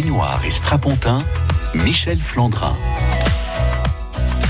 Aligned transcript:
baignoire 0.00 0.40
et 0.46 0.50
strapontin, 0.50 1.22
Michel 1.74 2.20
Flandrin. 2.20 2.74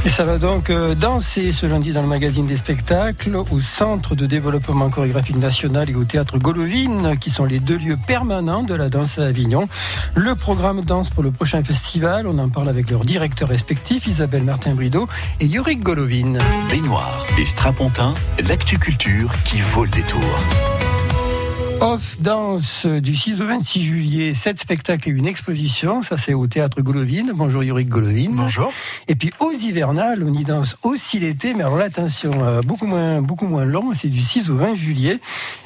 Et 0.05 0.09
ça 0.09 0.23
va 0.23 0.39
donc 0.39 0.71
euh, 0.71 0.95
danser 0.95 1.51
ce 1.51 1.67
lundi 1.67 1.93
dans 1.93 2.03
le 2.03 2.07
magazine 2.07 2.47
des 2.47 2.57
spectacles 2.57 3.35
au 3.35 3.61
Centre 3.61 4.15
de 4.15 4.27
développement 4.27 4.91
chorégraphique 4.91 5.39
national 5.39 5.91
et 5.91 5.97
au 5.97 6.05
Théâtre 6.05 6.39
Golovine, 6.39 7.19
qui 7.19 7.31
sont 7.31 7.45
les 7.47 7.59
deux 7.59 7.77
lieux 7.77 7.99
permanents 8.07 8.63
de 8.63 8.75
la 8.75 8.89
danse 8.89 9.19
à 9.19 9.25
Avignon. 9.25 9.69
Le 10.15 10.37
programme 10.37 10.83
danse 10.83 11.11
pour 11.11 11.25
le 11.25 11.33
prochain 11.33 11.65
festival, 11.65 12.29
on 12.29 12.39
en 12.39 12.49
parle 12.49 12.69
avec 12.69 12.89
leurs 12.89 13.05
directeurs 13.05 13.49
respectifs, 13.49 14.07
Isabelle 14.07 14.45
Martin-Brideau 14.45 15.09
et 15.41 15.47
Yorick 15.47 15.83
Golovine. 15.83 16.39
Baignoire 16.71 17.27
et 17.41 17.45
strapontin, 17.45 18.15
l'actu 18.49 18.79
culture 18.79 19.33
qui 19.45 19.61
vaut 19.63 19.85
le 19.85 19.91
détour. 19.91 20.23
Off 21.83 22.19
Danse 22.21 22.85
du 22.85 23.17
6 23.17 23.41
au 23.41 23.47
26 23.47 23.83
juillet, 23.83 24.35
sept 24.35 24.61
spectacles 24.61 25.09
et 25.09 25.13
une 25.13 25.27
exposition. 25.27 26.03
Ça, 26.03 26.19
c'est 26.19 26.35
au 26.35 26.47
théâtre 26.47 26.83
Golovine. 26.83 27.33
Bonjour 27.35 27.65
Yorick 27.65 27.89
Golovine. 27.89 28.37
Bonjour. 28.37 28.71
Et 29.09 29.15
puis 29.15 29.31
aux 29.41 29.53
hivernales, 29.53 30.23
on 30.23 30.35
y 30.35 30.45
danse 30.45 30.77
aussi 30.83 31.19
l'été, 31.19 31.55
mais 31.55 31.63
alors 31.63 31.79
là, 31.79 31.87
attention, 31.87 32.33
euh, 32.45 32.61
beaucoup 32.61 32.87
moins, 32.87 33.23
beaucoup 33.23 33.47
moins 33.47 33.65
long. 33.65 33.95
C'est 33.95 34.09
du 34.09 34.21
6 34.21 34.51
au 34.51 34.57
20 34.57 34.75
juillet. 34.75 35.21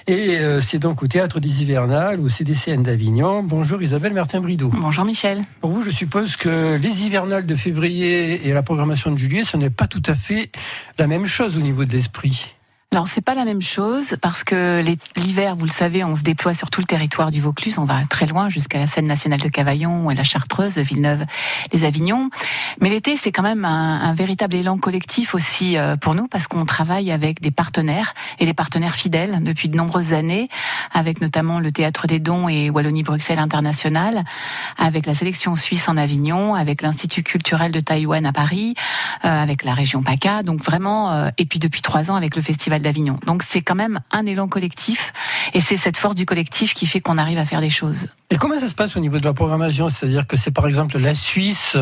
Et 0.06 0.38
euh, 0.38 0.60
c'est 0.60 0.78
donc 0.78 1.02
au 1.02 1.08
théâtre 1.08 1.40
des 1.40 1.62
hivernales, 1.62 2.20
au 2.20 2.28
CDCN 2.28 2.84
d'Avignon. 2.84 3.42
Bonjour 3.42 3.82
Isabelle 3.82 4.12
Martin-Brideau. 4.12 4.70
Bonjour 4.72 5.04
Michel. 5.04 5.42
Pour 5.60 5.72
vous, 5.72 5.82
je 5.82 5.90
suppose 5.90 6.36
que 6.36 6.76
les 6.76 7.02
hivernales 7.02 7.44
de 7.44 7.56
février 7.56 8.46
et 8.46 8.52
la 8.52 8.62
programmation 8.62 9.10
de 9.10 9.16
juillet, 9.16 9.42
ce 9.42 9.56
n'est 9.56 9.68
pas 9.68 9.88
tout 9.88 10.02
à 10.06 10.14
fait 10.14 10.50
la 10.96 11.08
même 11.08 11.26
chose 11.26 11.56
au 11.56 11.60
niveau 11.60 11.84
de 11.84 11.90
l'esprit. 11.90 12.53
Alors 12.94 13.08
c'est 13.08 13.22
pas 13.22 13.34
la 13.34 13.44
même 13.44 13.60
chose 13.60 14.14
parce 14.20 14.44
que 14.44 14.80
l'hiver, 15.16 15.56
vous 15.56 15.64
le 15.64 15.70
savez, 15.72 16.04
on 16.04 16.14
se 16.14 16.22
déploie 16.22 16.54
sur 16.54 16.70
tout 16.70 16.80
le 16.80 16.86
territoire 16.86 17.32
du 17.32 17.40
Vaucluse, 17.40 17.80
on 17.80 17.86
va 17.86 18.04
très 18.08 18.24
loin 18.24 18.48
jusqu'à 18.48 18.78
la 18.78 18.86
scène 18.86 19.08
nationale 19.08 19.40
de 19.40 19.48
Cavaillon 19.48 20.12
et 20.12 20.14
la 20.14 20.22
Chartreuse, 20.22 20.78
Villeneuve, 20.78 21.24
les 21.72 21.82
Avignons. 21.82 22.30
Mais 22.80 22.90
l'été, 22.90 23.16
c'est 23.16 23.32
quand 23.32 23.42
même 23.42 23.64
un, 23.64 24.14
véritable 24.14 24.54
élan 24.54 24.78
collectif 24.78 25.34
aussi 25.34 25.76
euh, 25.76 25.96
pour 25.96 26.14
nous 26.14 26.28
parce 26.28 26.46
qu'on 26.46 26.64
travaille 26.66 27.10
avec 27.10 27.40
des 27.40 27.50
partenaires 27.50 28.14
et 28.38 28.46
des 28.46 28.54
partenaires 28.54 28.94
fidèles 28.94 29.42
depuis 29.42 29.68
de 29.68 29.76
nombreuses 29.76 30.12
années, 30.12 30.48
avec 30.92 31.20
notamment 31.20 31.58
le 31.58 31.72
Théâtre 31.72 32.06
des 32.06 32.20
Dons 32.20 32.48
et 32.48 32.70
Wallonie-Bruxelles 32.70 33.40
International, 33.40 34.22
avec 34.78 35.06
la 35.06 35.16
sélection 35.16 35.56
suisse 35.56 35.88
en 35.88 35.96
Avignon, 35.96 36.54
avec 36.54 36.80
l'Institut 36.80 37.24
culturel 37.24 37.72
de 37.72 37.80
Taïwan 37.80 38.24
à 38.24 38.32
Paris, 38.32 38.76
euh, 39.24 39.42
avec 39.42 39.64
la 39.64 39.74
région 39.74 40.04
PACA. 40.04 40.44
Donc 40.44 40.62
vraiment, 40.62 41.10
euh, 41.10 41.30
et 41.38 41.44
puis 41.44 41.58
depuis 41.58 41.82
trois 41.82 42.12
ans 42.12 42.14
avec 42.14 42.36
le 42.36 42.42
Festival 42.42 42.83
d'Avignon. 42.84 43.18
Donc 43.26 43.42
c'est 43.42 43.62
quand 43.62 43.74
même 43.74 44.00
un 44.12 44.24
élan 44.26 44.46
collectif 44.46 45.12
et 45.52 45.60
c'est 45.60 45.76
cette 45.76 45.96
force 45.96 46.14
du 46.14 46.26
collectif 46.26 46.74
qui 46.74 46.86
fait 46.86 47.00
qu'on 47.00 47.18
arrive 47.18 47.38
à 47.38 47.44
faire 47.44 47.60
des 47.60 47.70
choses. 47.70 48.08
Et 48.30 48.36
comment 48.36 48.58
ça 48.58 48.68
se 48.68 48.74
passe 48.74 48.96
au 48.96 49.00
niveau 49.00 49.18
de 49.18 49.24
la 49.24 49.32
programmation? 49.32 49.88
C'est-à-dire 49.88 50.26
que 50.26 50.36
c'est 50.36 50.50
par 50.50 50.66
exemple 50.66 50.98
la 50.98 51.14
Suisse 51.14 51.76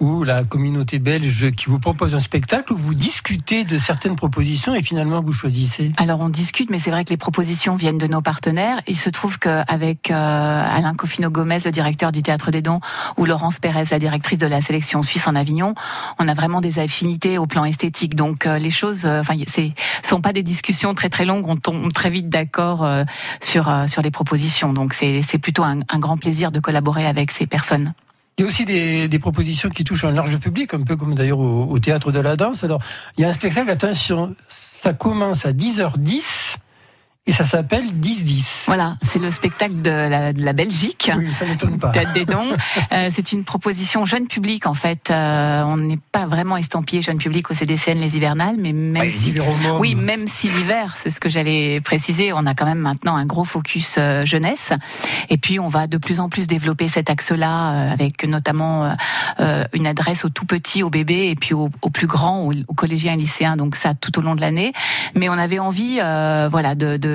ou 0.00 0.24
la 0.24 0.44
communauté 0.44 0.98
belge 0.98 1.50
qui 1.52 1.66
vous 1.66 1.78
propose 1.78 2.14
un 2.14 2.20
spectacle 2.20 2.72
où 2.72 2.76
vous 2.76 2.94
discutez 2.94 3.64
de 3.64 3.78
certaines 3.78 4.16
propositions 4.16 4.74
et 4.74 4.82
finalement 4.82 5.20
vous 5.22 5.32
choisissez? 5.32 5.92
Alors 5.96 6.20
on 6.20 6.28
discute, 6.28 6.70
mais 6.70 6.78
c'est 6.78 6.90
vrai 6.90 7.04
que 7.04 7.10
les 7.10 7.16
propositions 7.16 7.76
viennent 7.76 7.98
de 7.98 8.06
nos 8.06 8.22
partenaires. 8.22 8.80
Il 8.86 8.96
se 8.96 9.10
trouve 9.10 9.38
qu'avec 9.38 10.10
euh, 10.10 10.14
Alain 10.14 10.94
Cofino 10.94 11.30
Gomez, 11.30 11.58
le 11.64 11.70
directeur 11.70 12.12
du 12.12 12.22
Théâtre 12.22 12.50
des 12.50 12.62
Dons, 12.62 12.80
ou 13.16 13.24
Laurence 13.24 13.58
Pérez, 13.58 13.84
la 13.90 13.98
directrice 13.98 14.38
de 14.38 14.46
la 14.46 14.60
sélection 14.60 15.02
suisse 15.02 15.26
en 15.26 15.34
Avignon, 15.34 15.74
on 16.18 16.28
a 16.28 16.34
vraiment 16.34 16.60
des 16.60 16.78
affinités 16.78 17.38
au 17.38 17.46
plan 17.46 17.64
esthétique. 17.64 18.14
Donc 18.14 18.46
euh, 18.46 18.58
les 18.58 18.70
choses, 18.70 19.04
euh, 19.04 19.20
enfin, 19.20 19.34
c'est 19.48 19.72
sont 20.02 20.20
pas 20.20 20.32
des 20.32 20.42
discussions 20.44 20.94
très 20.94 21.08
très 21.08 21.24
longues, 21.24 21.46
on 21.48 21.56
tombe 21.56 21.92
très 21.92 22.10
vite 22.10 22.28
d'accord 22.28 22.84
euh, 22.84 23.04
sur 23.42 23.68
euh, 23.68 23.86
sur 23.86 24.02
les 24.02 24.10
propositions. 24.10 24.72
Donc 24.72 24.94
c'est 24.94 25.38
plutôt 25.38 25.64
un, 25.64 25.80
un 25.88 25.98
grand 25.98 26.16
plaisir 26.16 26.52
de 26.52 26.60
collaborer 26.60 27.06
avec 27.06 27.30
ces 27.30 27.46
personnes. 27.46 27.92
Il 28.36 28.42
y 28.42 28.44
a 28.44 28.48
aussi 28.48 28.64
des, 28.64 29.06
des, 29.06 29.18
propositions 29.20 29.68
qui 29.68 29.84
touchent 29.84 30.04
un 30.04 30.10
large 30.10 30.38
public, 30.38 30.74
un 30.74 30.82
peu 30.82 30.96
comme 30.96 31.14
d'ailleurs 31.14 31.38
au, 31.38 31.78
théâtre 31.78 32.10
de 32.10 32.18
la 32.18 32.34
danse. 32.34 32.64
Alors, 32.64 32.82
il 33.16 33.22
y 33.22 33.24
a 33.24 33.28
un 33.28 33.32
spectacle, 33.32 33.70
attention, 33.70 34.34
ça 34.48 34.92
commence 34.92 35.46
à 35.46 35.52
10h10 35.52 36.56
et 37.26 37.32
ça 37.32 37.46
s'appelle 37.46 37.86
10-10. 37.86 38.64
Voilà, 38.66 38.96
c'est 39.02 39.18
le 39.18 39.30
spectacle 39.30 39.80
de 39.80 39.90
la, 39.90 40.32
de 40.34 40.44
la 40.44 40.52
Belgique. 40.52 41.10
Oui, 41.16 41.32
ça 41.32 41.46
m'étonne 41.46 41.78
pas. 41.78 41.90
Des 42.12 42.26
dons. 42.26 42.50
euh, 42.92 43.08
c'est 43.10 43.32
une 43.32 43.44
proposition 43.44 44.04
jeune 44.04 44.26
public 44.26 44.66
en 44.66 44.74
fait. 44.74 45.10
Euh, 45.10 45.62
on 45.64 45.78
n'est 45.78 45.98
pas 46.12 46.26
vraiment 46.26 46.58
estampillé 46.58 47.00
jeune 47.00 47.16
public 47.16 47.50
au 47.50 47.54
CDCN 47.54 47.98
les 47.98 48.16
hivernales, 48.16 48.56
mais 48.58 48.74
même 48.74 49.08
si, 49.08 49.34
oui, 49.78 49.94
même 49.94 50.26
si 50.26 50.50
l'hiver, 50.50 50.96
c'est 51.02 51.08
ce 51.08 51.18
que 51.18 51.30
j'allais 51.30 51.80
préciser, 51.80 52.32
on 52.34 52.44
a 52.44 52.54
quand 52.54 52.66
même 52.66 52.78
maintenant 52.78 53.16
un 53.16 53.24
gros 53.24 53.44
focus 53.44 53.94
euh, 53.96 54.24
jeunesse. 54.26 54.72
Et 55.30 55.38
puis 55.38 55.58
on 55.58 55.68
va 55.68 55.86
de 55.86 55.96
plus 55.96 56.20
en 56.20 56.28
plus 56.28 56.46
développer 56.46 56.88
cet 56.88 57.08
axe-là, 57.08 57.88
euh, 57.88 57.92
avec 57.92 58.24
notamment 58.24 58.94
euh, 59.40 59.64
une 59.72 59.86
adresse 59.86 60.26
aux 60.26 60.28
tout 60.28 60.44
petits, 60.46 60.82
aux 60.82 60.90
bébés, 60.90 61.28
et 61.30 61.36
puis 61.36 61.54
aux, 61.54 61.70
aux 61.80 61.90
plus 61.90 62.06
grands, 62.06 62.40
aux, 62.44 62.52
aux, 62.68 62.74
collégiens 62.74 63.14
et 63.14 63.16
lycéens. 63.16 63.56
Donc 63.56 63.76
ça 63.76 63.94
tout 63.94 64.18
au 64.18 64.22
long 64.22 64.34
de 64.34 64.42
l'année. 64.42 64.72
Mais 65.14 65.30
on 65.30 65.32
avait 65.38 65.58
envie, 65.58 66.00
euh, 66.02 66.48
voilà, 66.50 66.74
de, 66.74 66.98
de 66.98 67.13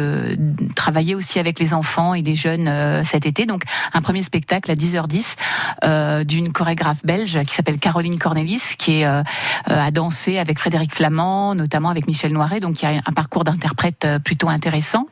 travailler 0.75 1.15
aussi 1.15 1.39
avec 1.39 1.59
les 1.59 1.73
enfants 1.73 2.13
et 2.13 2.21
les 2.21 2.35
jeunes 2.35 2.67
euh, 2.67 3.03
cet 3.03 3.25
été. 3.25 3.45
Donc 3.45 3.63
un 3.93 4.01
premier 4.01 4.21
spectacle 4.21 4.71
à 4.71 4.75
10h10 4.75 5.35
euh, 5.83 6.23
d'une 6.23 6.51
chorégraphe 6.51 7.05
belge 7.05 7.39
qui 7.43 7.53
s'appelle 7.53 7.79
Caroline 7.79 8.17
Cornelis, 8.17 8.61
qui 8.77 9.01
est 9.01 9.05
euh, 9.05 9.23
à 9.65 9.91
danser 9.91 10.37
avec 10.37 10.59
Frédéric 10.59 10.95
Flamand, 10.95 11.55
notamment 11.55 11.89
avec 11.89 12.07
Michel 12.07 12.31
Noiret, 12.31 12.59
donc 12.59 12.75
qui 12.75 12.85
a 12.85 13.01
un 13.05 13.13
parcours 13.13 13.43
d'interprète 13.43 14.07
plutôt 14.23 14.49
intéressant, 14.49 15.07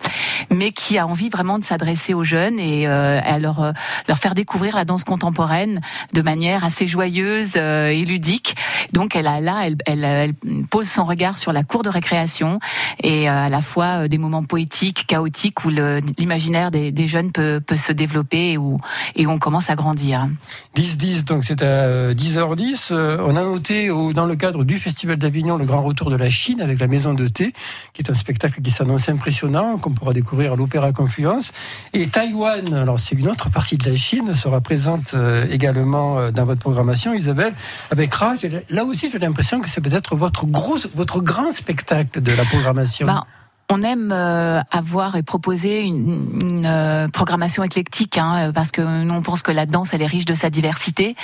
mais 0.49 0.71
qui 0.71 0.97
a 0.97 1.05
envie 1.05 1.29
vraiment 1.29 1.59
de 1.59 1.63
s'adresser 1.63 2.13
aux 2.13 2.23
jeunes 2.23 2.59
et 2.59 2.87
à 2.87 3.39
leur, 3.39 3.73
leur 4.07 4.17
faire 4.17 4.35
découvrir 4.35 4.75
la 4.75 4.85
danse 4.85 5.03
contemporaine 5.03 5.81
de 6.13 6.21
manière 6.21 6.63
assez 6.63 6.87
joyeuse 6.87 7.55
et 7.55 8.03
ludique. 8.05 8.55
Donc 8.93 9.15
elle 9.15 9.27
a 9.27 9.41
là, 9.41 9.67
elle 9.85 10.33
pose 10.69 10.87
son 10.87 11.03
regard 11.03 11.37
sur 11.37 11.53
la 11.53 11.63
cour 11.63 11.83
de 11.83 11.89
récréation 11.89 12.59
et 13.03 13.27
à 13.27 13.49
la 13.49 13.61
fois 13.61 14.07
des 14.07 14.17
moments 14.17 14.43
poétiques 14.43 14.76
chaotique 15.05 15.65
où 15.65 15.69
l'imaginaire 15.69 16.71
des, 16.71 16.91
des, 16.91 17.07
jeunes 17.07 17.31
peut, 17.31 17.61
peut, 17.65 17.75
se 17.75 17.91
développer 17.91 18.51
et 18.51 18.57
où, 18.57 18.79
et 19.15 19.25
où 19.25 19.29
on 19.29 19.39
commence 19.39 19.69
à 19.69 19.75
grandir. 19.75 20.27
10-10, 20.75 21.23
donc 21.23 21.45
c'est 21.45 21.61
à 21.61 22.13
10h10. 22.13 22.93
On 22.93 23.35
a 23.35 23.41
noté 23.41 23.89
au, 23.89 24.13
dans 24.13 24.25
le 24.25 24.35
cadre 24.35 24.63
du 24.63 24.79
Festival 24.79 25.17
d'Avignon 25.17 25.57
le 25.57 25.65
grand 25.65 25.81
retour 25.81 26.09
de 26.09 26.15
la 26.15 26.29
Chine 26.29 26.61
avec 26.61 26.79
la 26.79 26.87
Maison 26.87 27.13
de 27.13 27.27
thé, 27.27 27.53
qui 27.93 28.01
est 28.01 28.11
un 28.11 28.15
spectacle 28.15 28.61
qui 28.61 28.71
s'annonce 28.71 29.09
impressionnant, 29.09 29.77
qu'on 29.77 29.91
pourra 29.91 30.13
découvrir 30.13 30.53
à 30.53 30.55
l'Opéra 30.55 30.91
Confluence. 30.91 31.51
Et 31.93 32.07
Taïwan, 32.07 32.73
alors 32.73 32.99
c'est 32.99 33.15
une 33.15 33.29
autre 33.29 33.49
partie 33.49 33.77
de 33.77 33.89
la 33.89 33.95
Chine, 33.95 34.35
sera 34.35 34.61
présente 34.61 35.15
également 35.49 36.31
dans 36.31 36.45
votre 36.45 36.61
programmation, 36.61 37.13
Isabelle, 37.13 37.53
avec 37.91 38.13
Rage. 38.13 38.47
Là 38.69 38.83
aussi, 38.85 39.09
j'ai 39.09 39.19
l'impression 39.19 39.59
que 39.59 39.69
c'est 39.69 39.81
peut-être 39.81 40.15
votre 40.15 40.45
gros, 40.45 40.77
votre 40.95 41.21
grand 41.21 41.51
spectacle 41.51 42.21
de 42.21 42.31
la 42.31 42.43
programmation. 42.45 43.07
Bah 43.07 43.25
on 43.69 43.83
aime 43.83 44.11
euh, 44.13 44.61
avoir 44.71 45.17
et 45.17 45.23
proposer 45.23 45.83
une, 45.83 46.39
une 46.41 46.65
euh, 46.65 47.09
programmation 47.09 47.63
éclectique, 47.63 48.17
hein, 48.17 48.51
parce 48.53 48.71
que 48.71 48.81
nous 48.81 49.13
on 49.13 49.21
pense 49.21 49.41
que 49.41 49.51
la 49.51 49.65
danse 49.65 49.89
elle 49.93 50.01
est 50.01 50.07
riche 50.07 50.25
de 50.25 50.33
sa 50.33 50.49
diversité, 50.49 51.15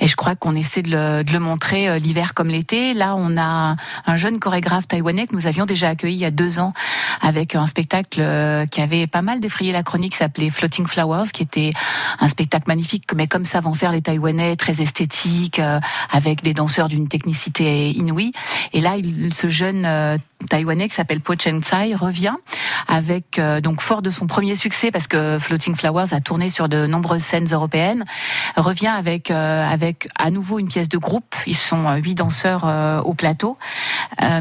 et 0.00 0.08
je 0.08 0.16
crois 0.16 0.34
qu'on 0.34 0.54
essaie 0.54 0.80
de 0.80 0.90
le, 0.90 1.24
de 1.24 1.32
le 1.32 1.38
montrer 1.38 1.88
euh, 1.88 1.98
l'hiver 1.98 2.32
comme 2.32 2.48
l'été. 2.48 2.94
Là, 2.94 3.14
on 3.16 3.36
a 3.36 3.76
un 4.06 4.16
jeune 4.16 4.38
chorégraphe 4.38 4.88
taïwanais 4.88 5.26
que 5.26 5.36
nous 5.36 5.46
avions 5.46 5.66
déjà 5.66 5.90
accueilli 5.90 6.16
il 6.16 6.20
y 6.20 6.24
a 6.24 6.30
deux 6.30 6.58
ans 6.58 6.72
avec 7.20 7.54
un 7.54 7.66
spectacle 7.66 8.22
qui 8.70 8.80
avait 8.80 9.06
pas 9.06 9.22
mal 9.22 9.40
défrayé 9.40 9.72
la 9.72 9.82
chronique, 9.82 10.14
s'appelait 10.14 10.50
Floating 10.50 10.86
Flowers, 10.86 11.30
qui 11.32 11.42
était 11.42 11.72
un 12.18 12.28
spectacle 12.28 12.64
magnifique, 12.66 13.12
mais 13.14 13.26
comme 13.26 13.44
ça 13.44 13.60
vont 13.60 13.74
faire 13.74 13.92
les 13.92 14.00
Taïwanais, 14.00 14.56
très 14.56 14.80
esthétique, 14.80 15.60
avec 16.10 16.42
des 16.42 16.54
danseurs 16.54 16.88
d'une 16.88 17.08
technicité 17.08 17.90
inouïe. 17.90 18.32
Et 18.72 18.80
là, 18.80 18.96
il, 18.96 19.32
ce 19.34 19.48
jeune 19.48 20.18
taïwanais 20.48 20.88
qui 20.88 20.94
s'appelle 20.94 21.20
Po 21.20 21.34
Chen 21.34 21.62
Tsai 21.62 21.94
revient 21.94 22.34
avec 22.88 23.38
euh, 23.38 23.60
donc 23.60 23.80
fort 23.80 24.02
de 24.02 24.10
son 24.10 24.26
premier 24.26 24.56
succès 24.56 24.90
parce 24.90 25.06
que 25.06 25.38
Floating 25.38 25.76
Flowers 25.76 26.12
a 26.12 26.20
tourné 26.20 26.48
sur 26.48 26.68
de 26.68 26.86
nombreuses 26.86 27.22
scènes 27.22 27.48
européennes 27.50 28.04
revient 28.56 28.88
avec 28.88 29.30
euh, 29.30 29.64
avec 29.64 30.08
à 30.18 30.30
nouveau 30.30 30.58
une 30.58 30.68
pièce 30.68 30.88
de 30.88 30.98
groupe. 30.98 31.34
Ils 31.46 31.56
sont 31.56 31.92
huit 31.94 32.14
danseurs 32.14 32.64
euh, 32.64 33.00
au 33.00 33.14
plateau. 33.14 33.58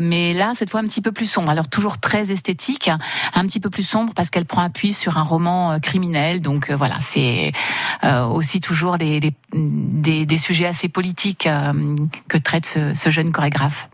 Mais 0.02 0.34
là 0.34 0.54
cette 0.56 0.70
fois 0.70 0.80
un 0.80 0.86
petit 0.86 1.02
peu 1.02 1.12
plus 1.12 1.26
sombre. 1.26 1.50
Alors 1.50 1.68
toujours 1.68 2.00
très 2.00 2.32
esthétique 2.32 2.90
un 3.34 3.46
petit 3.46 3.60
peu 3.60 3.70
plus 3.70 3.84
sombre 3.84 4.14
parce 4.14 4.30
qu'elle 4.30 4.46
prend 4.46 4.62
appui 4.62 4.94
sur 4.94 5.18
un 5.18 5.24
roman 5.24 5.80
criminel. 5.80 6.42
Donc 6.42 6.72
voilà 6.72 6.96
c'est 7.02 7.52
aussi 8.32 8.62
toujours 8.62 8.98
des, 8.98 9.20
des, 9.20 9.34
des, 9.54 10.26
des, 10.26 10.38
sujets 10.38 10.68
assez 10.68 10.90
politiques 10.90 11.48
que 12.28 12.38
traite 12.38 12.66
ce, 12.66 12.94
ce 12.94 13.10
jeune 13.10 13.32
chorégraphe 13.32 13.90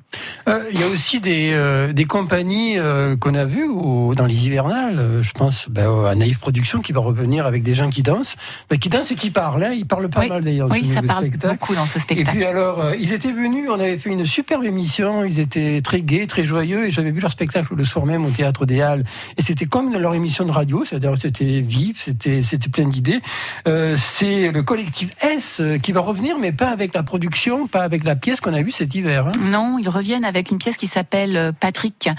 Euh, 0.48 0.64
il 0.72 0.80
y 0.80 0.84
a 0.84 0.88
aussi 0.88 1.20
des, 1.20 1.52
euh, 1.54 1.92
des 1.92 2.06
compagnies 2.06 2.78
euh, 2.78 3.16
qu'on 3.18 3.34
a 3.34 3.46
vues 3.46 3.68
dans 4.16 4.26
les 4.26 4.46
hivernales. 4.46 5.22
je 5.22 5.32
pense 5.32 5.68
ben, 5.70 6.06
à 6.06 6.16
Naïve 6.16 6.40
Production 6.40 6.82
qui 6.82 6.92
va 6.92 7.02
revenir 7.02 7.46
avec 7.46 7.64
des 7.64 7.74
gens 7.74 7.90
qui 7.90 8.04
dansent, 8.04 8.36
ben, 8.70 8.78
qui 8.78 8.90
dansent 8.90 9.12
et 9.12 9.16
qui 9.16 9.32
parlent. 9.32 9.64
Hein. 9.64 9.74
Ils 9.74 9.86
parlent 9.86 10.10
pas 10.10 10.28
mal 10.28 10.44
d'ailleurs. 10.44 10.70
Oui, 10.70 10.86
ça 10.86 11.02
parle 11.02 11.30
beaucoup 11.30 11.74
dans 11.74 11.86
ce 11.86 12.00
spectacle. 12.00 12.30
Et 12.30 12.40
puis 12.40 12.46
alors, 12.46 12.94
ils 13.00 13.14
étaient 13.14 13.32
venus, 13.32 13.70
on 13.70 13.80
avait 13.80 13.98
fait 13.98 14.12
une 14.12 14.26
superbe 14.26 14.64
émission. 14.66 15.24
Ils 15.24 15.40
étaient 15.40 15.82
très 15.84 16.02
gais, 16.02 16.28
très 16.28 16.44
joyeux, 16.44 16.86
et 16.86 16.92
j'avais 16.92 17.12
vu 17.12 17.22
leur 17.22 17.32
spectacle 17.32 17.74
le 17.76 17.84
soir 17.84 18.06
même 18.06 18.26
au 18.26 18.30
théâtre 18.30 18.66
des 18.66 18.82
Halles. 18.82 19.04
Et 19.38 19.42
c'était 19.42 19.66
comme 19.66 19.92
dans 19.92 20.00
leur 20.00 20.14
émission 20.14 20.46
de 20.46 20.52
radio, 20.52 20.86
c'est-à-dire 20.86 21.14
c'était 21.20 21.62
vif, 21.62 22.04
c'était 22.04 22.44
c'était 22.44 22.70
plein 22.70 22.88
d'idées. 22.88 23.22
c'est 23.66 24.52
le 24.52 24.64
collectif 24.64 25.10
S 25.22 25.62
qui 25.82 25.92
va 25.92 26.02
revenir, 26.02 26.38
mais 26.40 26.52
pas 26.52 26.70
avec 26.70 26.94
la 26.94 27.04
production, 27.04 27.68
pas 27.68 27.82
avec 27.82 28.04
la 28.04 28.16
pièce 28.16 28.42
qu'on 28.42 28.54
a 28.54 28.62
vue 28.62 28.72
cet 28.72 28.94
hiver. 28.94 29.28
Hein. 29.28 29.32
Non, 29.40 29.78
ils 29.80 29.90
reviennent 30.06 30.26
avec 30.26 30.52
une 30.52 30.60
pièce 30.60 30.78
qui 30.78 30.86
s'appelle 30.86 31.36
euh, 31.36 31.52
Patrick, 31.52 32.10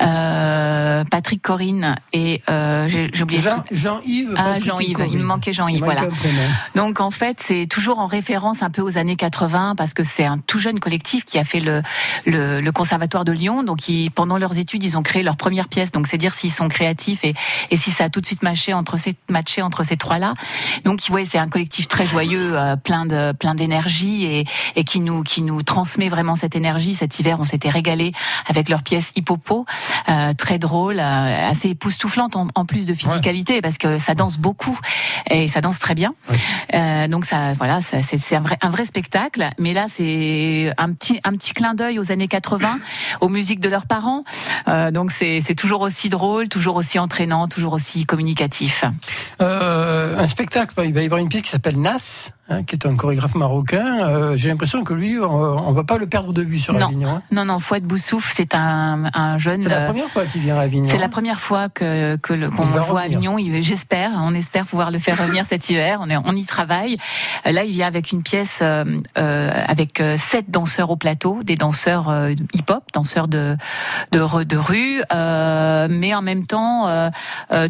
euh, 0.00 1.04
Patrick 1.10 1.42
Corinne 1.42 1.96
et 2.12 2.42
euh, 2.48 2.86
j'ai 2.88 3.10
oublié 3.22 3.42
Jean-Yves. 3.72 4.34
ah, 4.36 4.58
Jean-Yves. 4.58 5.04
Il 5.10 5.18
me 5.18 5.24
manquait 5.24 5.52
Jean-Yves. 5.52 5.82
Voilà. 5.82 6.02
Donc 6.76 7.00
en 7.00 7.10
fait, 7.10 7.38
c'est 7.44 7.66
toujours 7.68 7.98
en 7.98 8.06
référence 8.06 8.62
un 8.62 8.70
peu 8.70 8.82
aux 8.82 8.98
années 8.98 9.16
80 9.16 9.74
parce 9.76 9.94
que 9.94 10.04
c'est 10.04 10.24
un 10.24 10.38
tout 10.38 10.60
jeune 10.60 10.78
collectif 10.78 11.24
qui 11.24 11.38
a 11.38 11.44
fait 11.44 11.58
le, 11.58 11.82
le, 12.24 12.60
le 12.60 12.72
conservatoire 12.72 13.24
de 13.24 13.32
Lyon. 13.32 13.64
Donc 13.64 13.78
qui, 13.78 14.10
pendant 14.14 14.38
leurs 14.38 14.56
études, 14.58 14.84
ils 14.84 14.96
ont 14.96 15.02
créé 15.02 15.24
leur 15.24 15.36
première 15.36 15.66
pièce. 15.68 15.90
Donc 15.90 16.06
c'est 16.06 16.18
dire 16.18 16.34
s'ils 16.34 16.52
sont 16.52 16.68
créatifs 16.68 17.24
et, 17.24 17.34
et 17.70 17.76
si 17.76 17.90
ça 17.90 18.04
a 18.04 18.08
tout 18.10 18.20
de 18.20 18.26
suite 18.26 18.42
matché 18.42 18.72
entre 18.72 18.96
ces 18.96 19.16
matché 19.28 19.60
entre 19.60 19.82
ces 19.82 19.96
trois 19.96 20.18
là. 20.18 20.34
Donc 20.84 21.00
vous 21.00 21.12
voyez, 21.12 21.26
c'est 21.26 21.38
un 21.38 21.48
collectif 21.48 21.88
très 21.88 22.06
joyeux, 22.06 22.56
euh, 22.56 22.76
plein 22.76 23.06
de 23.06 23.32
plein 23.32 23.56
d'énergie 23.56 24.24
et, 24.24 24.46
et 24.76 24.84
qui 24.84 25.00
nous 25.00 25.22
qui 25.24 25.42
nous 25.42 25.62
transmet 25.64 26.08
vraiment 26.08 26.36
cette 26.36 26.54
énergie. 26.54 26.94
Cet 26.94 27.18
hiver, 27.24 27.38
on 27.40 27.44
s'était 27.44 27.70
régalé 27.70 28.12
avec 28.46 28.68
leur 28.68 28.82
pièce 28.82 29.10
Hippopo, 29.16 29.64
euh, 30.08 30.32
très 30.34 30.58
drôle, 30.58 30.98
euh, 30.98 31.50
assez 31.50 31.70
époustouflante 31.70 32.36
en, 32.36 32.64
plus 32.64 32.86
de 32.86 32.94
physicalité 32.94 33.60
parce 33.60 33.78
que 33.78 33.98
ça 33.98 34.14
danse 34.14 34.38
beaucoup 34.38 34.78
et 35.30 35.48
ça 35.48 35.60
danse 35.60 35.78
très 35.78 35.94
bien. 35.94 36.14
Euh, 36.74 37.08
donc 37.08 37.24
ça, 37.24 37.54
voilà, 37.54 37.80
c'est 37.82 38.34
un 38.34 38.40
vrai, 38.40 38.58
un 38.60 38.70
vrai 38.70 38.84
spectacle. 38.84 39.48
Mais 39.58 39.72
là, 39.72 39.86
c'est 39.88 40.72
un 40.76 40.92
petit, 40.92 41.20
un 41.24 41.32
petit 41.32 41.52
clin 41.52 41.74
d'œil 41.74 41.98
aux 41.98 42.12
années 42.12 42.28
80, 42.28 42.78
aux 43.20 43.28
musiques 43.28 43.60
de 43.60 43.68
leurs 43.68 43.86
parents. 43.86 44.24
donc 44.92 45.10
c'est 45.10 45.54
toujours 45.56 45.80
aussi 45.82 46.08
drôle, 46.08 46.48
toujours 46.48 46.76
aussi 46.76 46.98
entraînant, 46.98 47.48
toujours 47.48 47.72
aussi 47.74 48.04
communicatif. 48.04 48.84
un 49.40 50.28
spectacle, 50.28 50.74
il 50.84 50.92
va 50.92 51.02
y 51.02 51.06
avoir 51.06 51.20
une 51.20 51.28
pièce 51.28 51.42
qui 51.42 51.50
s'appelle 51.50 51.80
Nas. 51.80 52.30
Hein, 52.50 52.62
qui 52.62 52.74
est 52.74 52.86
un 52.86 52.94
chorégraphe 52.94 53.36
marocain. 53.36 54.06
Euh, 54.06 54.36
j'ai 54.36 54.50
l'impression 54.50 54.84
que 54.84 54.92
lui, 54.92 55.18
on, 55.18 55.70
ne 55.70 55.74
va 55.74 55.82
pas 55.82 55.96
le 55.96 56.06
perdre 56.06 56.34
de 56.34 56.42
vue 56.42 56.58
sur 56.58 56.76
Avignon. 56.76 57.08
Hein. 57.08 57.22
Non, 57.32 57.46
non, 57.46 57.58
Fouad 57.58 57.82
Boussouf, 57.82 58.34
c'est 58.36 58.54
un, 58.54 59.04
un, 59.14 59.38
jeune. 59.38 59.62
C'est 59.62 59.70
la 59.70 59.78
euh, 59.78 59.86
première 59.86 60.10
fois 60.10 60.26
qu'il 60.26 60.42
vient 60.42 60.58
à 60.58 60.60
Avignon. 60.60 60.84
C'est 60.86 60.98
la 60.98 61.08
première 61.08 61.40
fois 61.40 61.70
que 61.70 62.16
qu'on 62.16 62.36
le, 62.36 62.48
voit 62.48 63.00
à 63.00 63.04
Avignon. 63.04 63.38
J'espère, 63.60 64.10
on 64.16 64.34
espère 64.34 64.66
pouvoir 64.66 64.90
le 64.90 64.98
faire 64.98 65.18
revenir 65.18 65.46
cet 65.46 65.70
hiver. 65.70 66.00
On, 66.02 66.10
est, 66.10 66.18
on 66.18 66.36
y 66.36 66.44
travaille. 66.44 66.98
Euh, 67.46 67.52
là, 67.52 67.64
il 67.64 67.72
vient 67.72 67.86
avec 67.86 68.12
une 68.12 68.22
pièce 68.22 68.58
euh, 68.60 69.00
avec 69.16 70.02
sept 70.18 70.50
danseurs 70.50 70.90
au 70.90 70.96
plateau, 70.96 71.42
des 71.44 71.56
danseurs 71.56 72.14
hip-hop, 72.52 72.84
danseurs 72.92 73.26
de 73.26 73.56
de, 74.12 74.44
de 74.44 74.56
rue, 74.58 75.02
mais 75.88 76.14
en 76.14 76.20
même 76.20 76.44
temps 76.44 77.10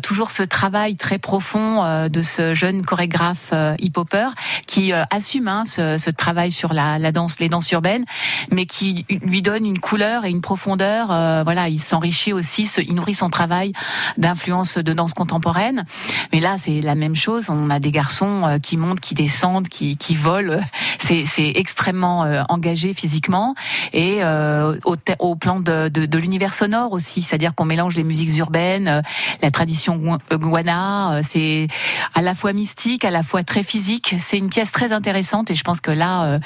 toujours 0.02 0.32
ce 0.32 0.42
travail 0.42 0.96
très 0.96 1.18
profond 1.18 2.08
de 2.08 2.22
ce 2.22 2.54
jeune 2.54 2.84
chorégraphe 2.84 3.52
hip-hopper 3.78 4.30
qui 4.66 4.93
euh, 4.93 5.05
assume 5.11 5.49
hein, 5.49 5.64
ce, 5.66 5.99
ce, 5.99 6.11
travail 6.11 6.50
sur 6.50 6.72
la, 6.72 6.99
la, 6.99 7.12
danse, 7.12 7.40
les 7.40 7.49
danses 7.49 7.70
urbaines, 7.72 8.05
mais 8.50 8.66
qui 8.66 9.06
lui 9.08 9.43
donne 9.43 9.66
une 9.66 9.78
couleur 9.78 10.25
et 10.25 10.31
une 10.31 10.40
profondeur. 10.40 11.11
Euh, 11.11 11.43
voilà, 11.44 11.69
il 11.69 11.81
s'enrichit 11.81 12.32
aussi, 12.32 12.70
il 12.78 12.94
nourrit 12.94 13.14
son 13.14 13.31
travail 13.31 13.72
d'influence 14.16 14.78
de 14.78 14.93
danse 14.93 15.14
contemporaine. 15.14 15.84
Mais 16.32 16.40
là, 16.40 16.56
c'est 16.58 16.81
la 16.81 16.94
même 16.94 17.14
chose. 17.14 17.46
On 17.49 17.70
a 17.70 17.78
des 17.78 17.90
garçons 17.90 18.44
euh, 18.44 18.58
qui 18.58 18.76
montent, 18.76 19.00
qui 19.00 19.14
descendent, 19.14 19.69
qui, 19.69 19.96
qui 19.96 20.14
volent. 20.14 20.61
C'est, 21.06 21.52
extrêmement 21.54 22.20
engagé 22.48 22.94
physiquement 22.94 23.54
et 23.92 24.22
au, 24.24 24.96
au, 25.18 25.36
plan 25.36 25.60
de, 25.60 25.88
de, 25.88 26.06
de 26.06 26.18
l'univers 26.18 26.54
sonore 26.54 26.92
aussi, 26.92 27.22
c'est-à-dire 27.22 27.54
qu'on 27.54 27.64
mélange 27.64 27.96
les 27.96 28.04
musiques 28.04 28.36
urbaines, 28.38 29.02
la 29.42 29.50
tradition 29.50 30.18
guana. 30.30 31.20
C'est 31.22 31.68
à 32.14 32.22
la 32.22 32.34
fois 32.34 32.52
mystique, 32.52 33.04
à 33.04 33.10
la 33.10 33.22
fois 33.22 33.42
très 33.42 33.62
physique. 33.62 34.16
C'est 34.18 34.38
une 34.38 34.48
pièce 34.48 34.72
très 34.72 34.92
intéressante 34.92 35.50
et 35.50 35.54
je 35.54 35.62
pense 35.62 35.80
que 35.80 35.90
là, 35.90 36.34
euh, 36.34 36.38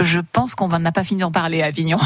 je 0.00 0.20
pense 0.20 0.54
qu'on 0.54 0.68
n'a 0.68 0.92
pas 0.92 1.04
fini 1.04 1.20
d'en 1.20 1.32
parler 1.32 1.62
à 1.62 1.66
Avignon. 1.66 1.98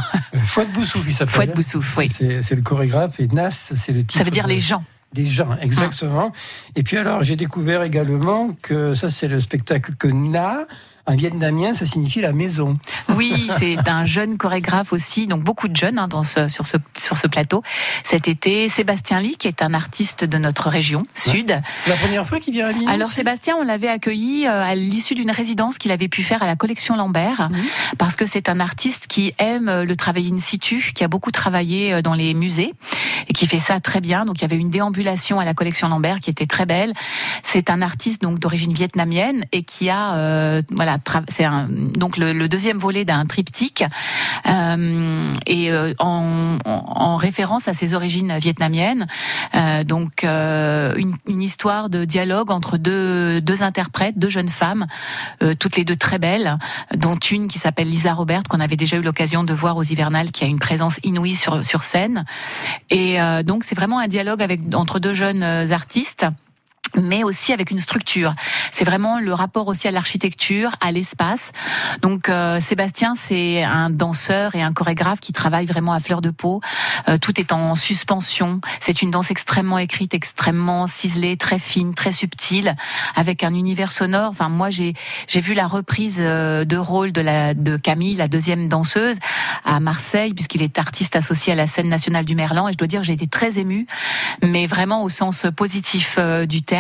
Fouad 0.47 0.71
Boussouf, 0.73 1.05
il 1.07 1.13
s'appelle. 1.13 1.35
Fouad 1.35 1.55
Boussouf, 1.55 1.97
oui. 1.97 2.09
C'est 2.09 2.55
le 2.55 2.63
chorégraphe 2.63 3.21
et 3.21 3.27
Nas, 3.29 3.51
c'est 3.51 3.93
le 3.93 4.01
titre. 4.01 4.15
Ça 4.17 4.25
veut 4.25 4.31
dire 4.31 4.47
les 4.47 4.59
gens. 4.59 4.85
Les 5.15 5.25
gens, 5.25 5.57
exactement. 5.61 6.33
Et 6.77 6.83
puis 6.83 6.99
alors, 6.99 7.23
j'ai 7.23 7.37
découvert 7.37 7.83
également 7.83 8.51
que 8.61 8.93
ça, 8.93 9.11
c'est 9.11 9.29
le 9.29 9.41
spectacle 9.41 9.95
que 9.95 10.09
Na 10.09 10.67
un 11.09 11.17
vietnamien, 11.17 11.75
ça 11.75 11.87
signifie 11.87 12.21
la 12.21 12.33
maison. 12.33 12.79
Oui, 13.09 13.49
c'est 13.59 13.77
un 13.89 14.05
jeune 14.05 14.37
chorégraphe 14.37 14.93
aussi, 14.93 15.27
donc 15.27 15.43
beaucoup 15.43 15.69
de 15.69 15.77
jeunes 15.77 15.99
hein, 15.99 16.07
dans 16.07 16.23
ce, 16.23 16.49
sur, 16.49 16.67
ce, 16.67 16.77
sur 16.99 17.17
ce 17.17 17.27
plateau. 17.27 17.63
Cet 18.05 18.29
été, 18.29 18.69
Sébastien 18.69 19.21
Lee, 19.21 19.37
qui 19.37 19.49
est 19.49 19.63
un 19.63 19.75
artiste 19.75 20.25
de 20.25 20.39
notre 20.39 20.69
région 20.69 21.07
sud. 21.15 21.61
C'est 21.85 21.91
la 21.91 21.97
première 21.97 22.27
fois 22.27 22.41
qu'il 22.41 22.53
vient 22.53 22.67
à 22.67 22.71
Avignon 22.71 22.89
Alors 22.89 23.11
Sébastien, 23.11 23.57
on 23.59 23.65
l'avait 23.65 23.89
accueilli 23.89 24.47
euh, 24.47 24.63
à 24.63 24.75
l'issue 24.75 25.15
d'une 25.15 25.31
résidence 25.31 25.79
qu'il 25.79 25.91
avait 25.91 26.09
pu 26.09 26.23
faire 26.23 26.43
à 26.43 26.47
la 26.47 26.57
collection 26.57 26.97
Lambert, 26.97 27.51
parce 27.97 28.15
que 28.15 28.27
c'est 28.27 28.49
un 28.49 28.61
artiste 28.61 29.07
qui 29.07 29.35
aime 29.39 29.83
le 29.83 29.97
travail 29.97 30.31
in 30.33 30.39
situ, 30.39 30.93
qui 30.95 31.05
a 31.05 31.09
beaucoup 31.09 31.31
travaillé 31.31 31.95
euh, 31.95 32.03
dans 32.03 32.15
les 32.15 32.35
musées 32.35 32.75
et 33.29 33.33
qui 33.33 33.47
fait 33.47 33.59
ça 33.59 33.81
très 33.81 34.01
bien. 34.01 34.27
Donc 34.27 34.39
il 34.39 34.43
y 34.43 34.45
avait 34.45 34.57
une 34.57 34.71
déambulation 34.71 35.41
à 35.41 35.45
la 35.45 35.55
collection 35.55 35.89
Lambert 35.89 36.21
qui 36.21 36.31
était 36.31 36.47
très 36.47 36.67
belle. 36.67 36.93
C'est 37.43 37.71
un 37.71 37.83
artiste 37.83 38.23
donc 38.23 38.39
d'origine 38.39 38.73
vietnamienne 38.73 39.45
et 39.53 39.63
qui 39.63 39.89
a 39.89 40.17
euh, 40.17 40.61
voilà 40.71 40.98
c'est 41.29 41.47
donc 41.97 42.17
le, 42.17 42.49
deuxième 42.49 42.79
volet 42.79 43.05
d'un 43.05 43.27
triptyque 43.27 43.85
euh, 44.47 45.33
et 45.47 45.71
euh, 45.71 45.95
en, 45.99 47.17
référence 47.17 47.69
à 47.69 47.75
ses 47.75 47.95
origines 47.95 48.39
vietnamiennes. 48.39 49.07
Euh, 49.55 49.85
donc 49.85 50.23
une, 50.25 51.43
histoire 51.43 51.89
de 51.89 52.05
dialogue 52.05 52.51
entre 52.51 52.77
deux, 52.77 53.41
deux 53.41 53.63
interprètes, 53.63 54.19
deux 54.19 54.29
jeunes 54.29 54.49
femmes, 54.49 54.87
toutes 55.59 55.77
les 55.77 55.85
deux 55.85 55.97
très 55.97 56.19
belles, 56.19 56.59
dont 56.95 57.17
une 57.17 57.49
qui 57.49 57.59
s'appelle 57.59 57.89
Lisa 57.89 58.13
Robert 58.13 58.43
qu'on 58.49 58.61
avait 58.61 58.77
déjà 58.77 58.97
eu 58.97 59.03
l'occasion 59.03 59.45
de 59.45 59.55
voir 59.55 59.77
aux 59.77 59.83
hivernales, 59.83 60.31
qui 60.31 60.45
a 60.45 60.47
une 60.47 60.59
présence 60.59 60.99
inouïe 61.03 61.37
sur 61.37 61.65
sur 61.65 61.83
scène. 61.83 62.25
Et 62.91 63.19
donc 63.45 63.65
c'est 63.65 63.75
vraiment 63.75 63.99
un 63.99 64.09
dialogue 64.09 64.43
avec 64.43 64.61
entre 64.75 64.99
deux 64.99 65.15
jeunes 65.15 65.43
artistes 65.43 66.27
mais 66.97 67.25
aussi 67.25 67.53
avec 67.53 67.71
une 67.71 67.79
structure. 67.79 68.35
C'est 68.71 68.85
vraiment 68.85 69.19
le 69.21 69.33
rapport 69.33 69.69
aussi 69.69 69.89
à 69.89 69.91
l'architecture, 69.91 70.73
à 70.81 70.93
l'espace. 70.93 71.53
Donc 72.03 72.29
euh, 72.29 72.61
Sébastien, 72.61 73.15
c'est 73.15 73.63
un 73.63 73.91
danseur 73.91 74.55
et 74.55 74.63
un 74.63 74.73
chorégraphe 74.73 75.21
qui 75.21 75.33
travaille 75.33 75.67
vraiment 75.67 75.93
à 75.93 76.01
fleur 76.01 76.21
de 76.21 76.31
peau. 76.31 76.61
Euh, 77.09 77.19
tout 77.19 77.39
est 77.41 77.53
en 77.53 77.75
suspension. 77.75 78.61
C'est 78.81 79.03
une 79.03 79.11
danse 79.11 79.31
extrêmement 79.31 79.79
écrite, 79.79 80.15
extrêmement 80.15 80.87
ciselée, 80.87 81.37
très 81.37 81.59
fine, 81.59 81.95
très 81.95 82.13
subtile, 82.13 82.77
avec 83.17 83.45
un 83.45 83.55
univers 83.55 83.93
sonore. 83.93 84.31
Enfin, 84.31 84.49
moi, 84.49 84.71
j'ai 84.71 84.95
j'ai 85.27 85.41
vu 85.41 85.55
la 85.55 85.67
reprise 85.67 86.17
euh, 86.19 86.65
de 86.65 86.77
rôle 86.77 87.13
de 87.13 87.21
la 87.21 87.55
de 87.55 87.77
Camille, 87.77 88.15
la 88.15 88.29
deuxième 88.29 88.69
danseuse, 88.69 89.17
à 89.65 89.81
Marseille, 89.81 90.35
puisqu'il 90.35 90.63
est 90.63 90.79
artiste 90.79 91.17
associé 91.17 91.53
à 91.53 91.57
la 91.57 91.67
scène 91.67 91.89
nationale 91.89 92.25
du 92.25 92.35
Merlan. 92.35 92.69
Et 92.69 92.73
je 92.73 92.79
dois 92.79 92.89
dire, 92.89 93.03
j'ai 93.03 93.13
été 93.13 93.27
très 93.27 93.59
émue, 93.59 93.87
mais 94.43 94.67
vraiment 94.67 95.03
au 95.03 95.09
sens 95.09 95.47
positif 95.57 96.19
du 96.47 96.63
terme 96.63 96.78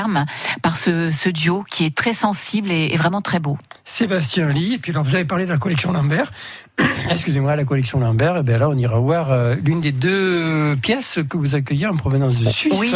par 0.62 0.76
ce, 0.76 1.28
duo 1.28 1.64
qui 1.68 1.84
est 1.84 1.94
très 1.94 2.12
sensible 2.12 2.70
et, 2.70 2.96
vraiment 2.96 3.22
très 3.22 3.38
beau. 3.38 3.58
Sébastien 3.84 4.48
Lee, 4.48 4.74
et 4.74 4.78
puis 4.78 4.92
alors 4.92 5.04
vous 5.04 5.14
avez 5.14 5.24
parlé 5.24 5.44
de 5.44 5.50
la 5.50 5.58
collection 5.58 5.92
Lambert. 5.92 6.30
Excusez-moi, 7.10 7.56
la 7.56 7.64
collection 7.64 8.00
Lambert, 8.00 8.36
et 8.36 8.40
eh 8.40 8.42
bien 8.42 8.58
là 8.58 8.68
on 8.68 8.76
ira 8.76 8.98
voir 8.98 9.32
euh, 9.32 9.54
l'une 9.64 9.80
des 9.80 9.92
deux 9.92 10.76
pièces 10.76 11.18
que 11.28 11.36
vous 11.36 11.54
accueillez 11.54 11.86
en 11.86 11.96
provenance 11.96 12.38
de 12.38 12.48
Suisse. 12.48 12.74
Oui. 12.76 12.92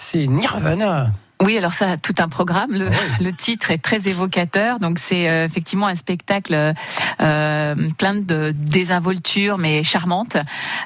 C'est 0.00 0.26
Nirvana. 0.26 1.12
Oui, 1.42 1.58
alors 1.58 1.72
ça, 1.72 1.96
tout 1.96 2.14
un 2.18 2.28
programme. 2.28 2.72
Le, 2.72 2.88
le 3.20 3.32
titre 3.32 3.70
est 3.70 3.78
très 3.78 4.08
évocateur. 4.08 4.78
Donc 4.78 4.98
c'est 4.98 5.28
euh, 5.28 5.44
effectivement 5.44 5.86
un 5.86 5.94
spectacle 5.94 6.72
euh, 7.20 7.74
plein 7.98 8.14
de 8.14 8.52
désinvolture, 8.54 9.58
mais 9.58 9.82
charmante. 9.82 10.36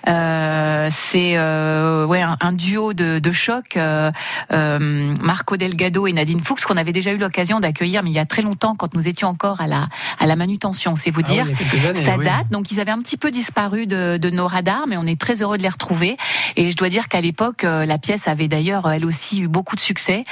Euh, 0.09 0.89
c'est 0.91 1.37
euh, 1.37 2.07
ouais 2.07 2.23
un, 2.23 2.53
duo 2.53 2.93
de, 2.93 3.19
de 3.19 3.33
choc. 3.33 3.77
Euh, 3.77 4.11
Marco 4.51 5.57
Delgado 5.57 6.07
et 6.07 6.13
Nadine 6.13 6.41
Fuchs 6.41 6.65
qu'on 6.65 6.77
avait 6.77 6.93
déjà 6.93 7.13
eu 7.13 7.19
l'occasion 7.19 7.61
d'accueillir, 7.61 8.03
mais 8.03 8.11
il 8.11 8.17
y 8.17 8.19
a 8.19 8.27
très 8.27 8.43
longtemps, 8.43 8.75
quand 8.75 8.95
nous 8.95 9.09
étions 9.09 9.29
encore 9.29 9.61
à 9.61 9.67
la 9.67 9.89
à 10.19 10.27
la 10.27 10.37
manutention, 10.37 10.95
c'est 10.97 11.11
vous 11.11 11.21
ah 11.25 11.31
dire. 11.31 11.47
ça 11.95 12.17
date. 12.17 12.49
Donc 12.51 12.71
ils 12.71 12.81
avaient 12.81 12.93
un 12.93 13.03
petit 13.03 13.17
peu 13.17 13.31
disparu 13.31 13.87
de, 13.87 14.17
de 14.17 14.31
nos 14.31 14.47
radars, 14.47 14.87
mais 14.89 14.97
on 14.97 15.07
est 15.07 15.21
très 15.21 15.43
heureux 15.43 15.59
de 15.59 15.63
les 15.63 15.69
retrouver. 15.69 16.17
Et 16.57 16.71
je 16.71 16.77
dois 16.77 16.89
dire 16.89 17.09
qu'à 17.09 17.21
l'époque, 17.21 17.63
la 17.63 17.99
pièce 17.99 18.29
avait 18.29 18.49
d'ailleurs 18.49 18.91
elle 18.91 19.05
aussi 19.05 19.41
eu 19.41 19.49
beaucoup 19.49 19.77
de 19.77 19.81
succès. 19.81 20.25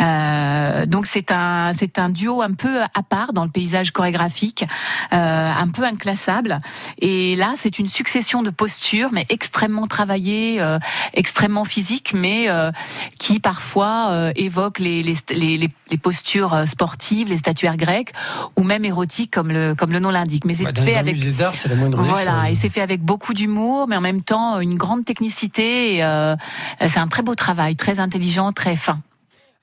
Euh, 0.00 0.86
donc 0.86 1.06
c'est 1.06 1.30
un 1.30 1.72
c'est 1.74 1.98
un 1.98 2.08
duo 2.08 2.42
un 2.42 2.52
peu 2.52 2.82
à 2.82 3.02
part 3.08 3.32
dans 3.32 3.44
le 3.44 3.50
paysage 3.50 3.90
chorégraphique, 3.90 4.64
euh, 5.12 5.16
un 5.16 5.68
peu 5.68 5.84
inclassable. 5.84 6.60
Et 7.00 7.36
là, 7.36 7.52
c'est 7.56 7.78
une 7.78 7.88
succession 7.88 8.42
de 8.42 8.50
postures, 8.50 9.10
mais 9.12 9.26
extrêmement 9.28 9.86
travaillées, 9.86 10.60
euh, 10.60 10.78
extrêmement 11.14 11.64
physiques, 11.64 12.12
mais 12.14 12.48
euh, 12.48 12.70
qui 13.18 13.40
parfois 13.40 14.08
euh, 14.10 14.32
évoquent 14.36 14.78
les, 14.78 15.02
les, 15.02 15.16
les, 15.30 15.70
les 15.90 15.98
postures 15.98 16.64
sportives, 16.66 17.28
les 17.28 17.38
statuaires 17.38 17.76
grecques, 17.76 18.12
ou 18.56 18.62
même 18.62 18.84
érotiques, 18.84 19.32
comme 19.32 19.50
le 19.50 19.74
comme 19.74 19.92
le 19.92 20.00
nom 20.00 20.10
l'indique. 20.10 20.44
Mais 20.44 20.54
c'est 20.54 20.64
Bah, 20.64 20.72
fait 20.74 20.96
avec 20.96 21.16
la 21.18 21.74
moindre 21.74 22.02
voilà, 22.02 22.50
et 22.50 22.54
c'est 22.54 22.68
fait 22.70 22.80
avec 22.80 23.02
beaucoup 23.02 23.34
d'humour, 23.34 23.86
mais 23.88 23.96
en 23.96 24.00
même 24.00 24.22
temps 24.22 24.60
une 24.60 24.74
grande 24.76 25.04
technicité. 25.04 25.96
et, 25.96 26.04
euh, 26.04 26.36
c'est 26.80 26.98
un 26.98 27.08
très 27.08 27.22
beau 27.22 27.34
travail, 27.34 27.76
très 27.76 28.00
intelligent, 28.00 28.52
très 28.52 28.76
fin. 28.76 29.00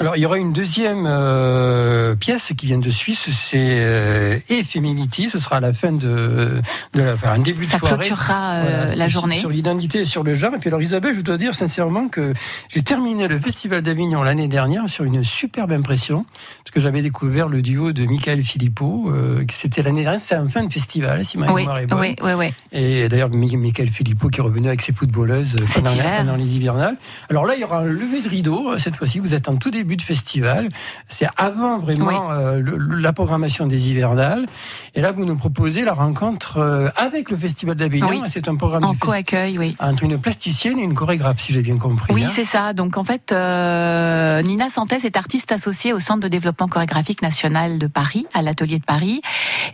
Alors, 0.01 0.17
il 0.17 0.19
y 0.23 0.25
aura 0.25 0.37
une 0.37 0.51
deuxième 0.51 1.05
euh, 1.07 2.15
pièce 2.15 2.51
qui 2.57 2.65
vient 2.65 2.77
de 2.79 2.89
Suisse, 2.89 3.27
c'est 3.31 3.55
euh, 3.79 4.37
Epheminity. 4.49 5.29
Ce 5.29 5.39
sera 5.39 5.55
à 5.55 5.59
la 5.61 5.71
fin 5.71 5.93
de, 5.93 6.59
de 6.93 7.01
la, 7.01 7.13
enfin, 7.13 7.31
un 7.31 7.39
début 7.39 7.63
Ça 7.63 7.75
de 7.75 7.79
soirée. 7.79 7.95
clôturera 7.99 8.55
euh, 8.55 8.61
Voilà, 8.63 8.85
la 8.87 9.05
c'est 9.05 9.09
journée. 9.09 9.39
Sur 9.39 9.49
l'identité 9.51 9.99
et 10.01 10.05
sur 10.05 10.23
le 10.23 10.33
genre. 10.35 10.53
Et 10.53 10.57
puis 10.57 10.67
alors 10.67 10.81
Isabelle, 10.81 11.13
je 11.15 11.21
dois 11.21 11.37
dire 11.37 11.55
sincèrement 11.55 12.09
que 12.09 12.33
j'ai 12.67 12.81
terminé 12.81 13.29
le 13.29 13.39
Festival 13.39 13.83
d'Avignon 13.83 14.21
l'année 14.21 14.49
dernière 14.49 14.89
sur 14.89 15.05
une 15.05 15.23
superbe 15.23 15.71
impression, 15.71 16.25
parce 16.65 16.71
que 16.73 16.81
j'avais 16.81 17.01
découvert 17.01 17.47
le 17.47 17.61
duo 17.61 17.93
de 17.93 18.03
Michael 18.05 18.43
Philippot, 18.43 19.05
euh, 19.07 19.45
qui 19.45 19.55
c'était 19.55 19.81
l'année 19.81 20.03
dernière, 20.03 20.19
c'était 20.19 20.35
en 20.35 20.49
fin 20.49 20.65
de 20.65 20.73
festival, 20.73 21.23
si 21.23 21.37
ma 21.37 21.45
Oui, 21.53 21.61
mémoire 21.61 21.79
est 21.79 21.87
bonne. 21.87 22.01
oui, 22.01 22.15
oui, 22.21 22.31
oui. 22.37 22.47
Et 22.73 23.07
d'ailleurs, 23.07 23.29
Mi- 23.29 23.55
Michael 23.55 23.87
Philippot 23.87 24.27
qui 24.27 24.41
est 24.41 24.43
revenu 24.43 24.67
avec 24.67 24.81
ses 24.81 24.91
footballeuses 24.91 25.55
pendant, 25.73 25.91
pendant 26.17 26.35
les 26.35 26.53
hivernales. 26.53 26.97
Alors 27.29 27.45
là, 27.45 27.53
il 27.55 27.61
y 27.61 27.63
aura 27.63 27.79
un 27.79 27.85
lever 27.85 28.19
de 28.21 28.27
rideau. 28.27 28.71
euh, 28.73 28.77
Cette 28.77 28.97
fois-ci, 28.97 29.19
vous 29.19 29.33
êtes 29.33 29.47
en 29.47 29.55
tout 29.55 29.71
début 29.71 29.84
de 29.95 30.01
festival. 30.01 30.69
C'est 31.09 31.27
avant 31.37 31.77
vraiment 31.77 32.07
Oui. 32.07 32.15
euh, 32.31 32.59
le- 32.59 32.77
le- 32.77 32.95
la 32.95 33.13
programmation 33.13 33.67
des 33.67 33.89
hivernales. 33.91 34.47
Et 34.95 35.01
là, 35.01 35.11
vous 35.11 35.25
nous 35.25 35.35
proposez 35.35 35.83
la 35.85 35.93
rencontre 35.93 36.57
euh, 36.57 36.87
avec 36.95 37.29
le 37.29 37.37
Festival 37.37 37.75
d'Avignon. 37.75 38.07
Oui. 38.09 38.21
C'est 38.29 38.47
un 38.47 38.55
programme 38.55 38.83
En 38.85 38.95
co-accueil, 38.95 39.59
oui. 39.59 39.75
entre 39.79 40.03
une 40.03 40.17
plasticienne 40.19 40.79
et 40.79 40.81
une 40.83 40.95
chorégraphe, 40.95 41.39
si 41.39 41.53
j'ai 41.53 41.61
bien 41.61 41.77
compris. 41.77 42.11
Oui, 42.13 42.23
hein. 42.23 42.31
c'est 42.33 42.45
ça. 42.45 42.73
Donc 42.73 42.97
en 42.97 43.03
fait, 43.03 43.31
euh, 43.31 44.41
Nina 44.41 44.69
Santès 44.69 45.03
est 45.05 45.17
artiste 45.17 45.51
associée 45.51 45.93
au 45.93 45.99
Centre 45.99 46.21
de 46.21 46.27
développement 46.27 46.67
chorégraphique 46.67 47.21
national 47.21 47.77
de 47.77 47.87
Paris, 47.87 48.25
à 48.33 48.41
l'atelier 48.41 48.79
de 48.79 48.85
Paris. 48.85 49.21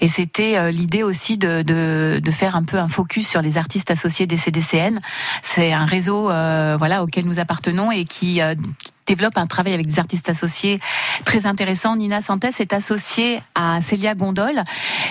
Et 0.01 0.07
c'était 0.07 0.71
l'idée 0.71 1.03
aussi 1.03 1.37
de, 1.37 1.61
de, 1.61 2.19
de 2.23 2.31
faire 2.31 2.55
un 2.55 2.63
peu 2.63 2.77
un 2.77 2.87
focus 2.87 3.27
sur 3.29 3.41
les 3.41 3.57
artistes 3.57 3.91
associés 3.91 4.25
des 4.25 4.37
CDCN. 4.37 4.99
C'est 5.43 5.71
un 5.71 5.85
réseau 5.85 6.23
voilà, 6.23 7.03
auquel 7.03 7.25
nous 7.25 7.39
appartenons 7.39 7.91
et 7.91 8.03
qui, 8.05 8.39
qui 8.39 8.41
développe 9.07 9.37
un 9.37 9.47
travail 9.47 9.73
avec 9.73 9.87
des 9.87 9.99
artistes 9.99 10.29
associés 10.29 10.79
très 11.25 11.45
intéressant. 11.45 11.95
Nina 11.95 12.21
Santès 12.21 12.59
est 12.59 12.73
associée 12.73 13.41
à 13.55 13.81
Célia 13.81 14.15
Gondol, 14.15 14.63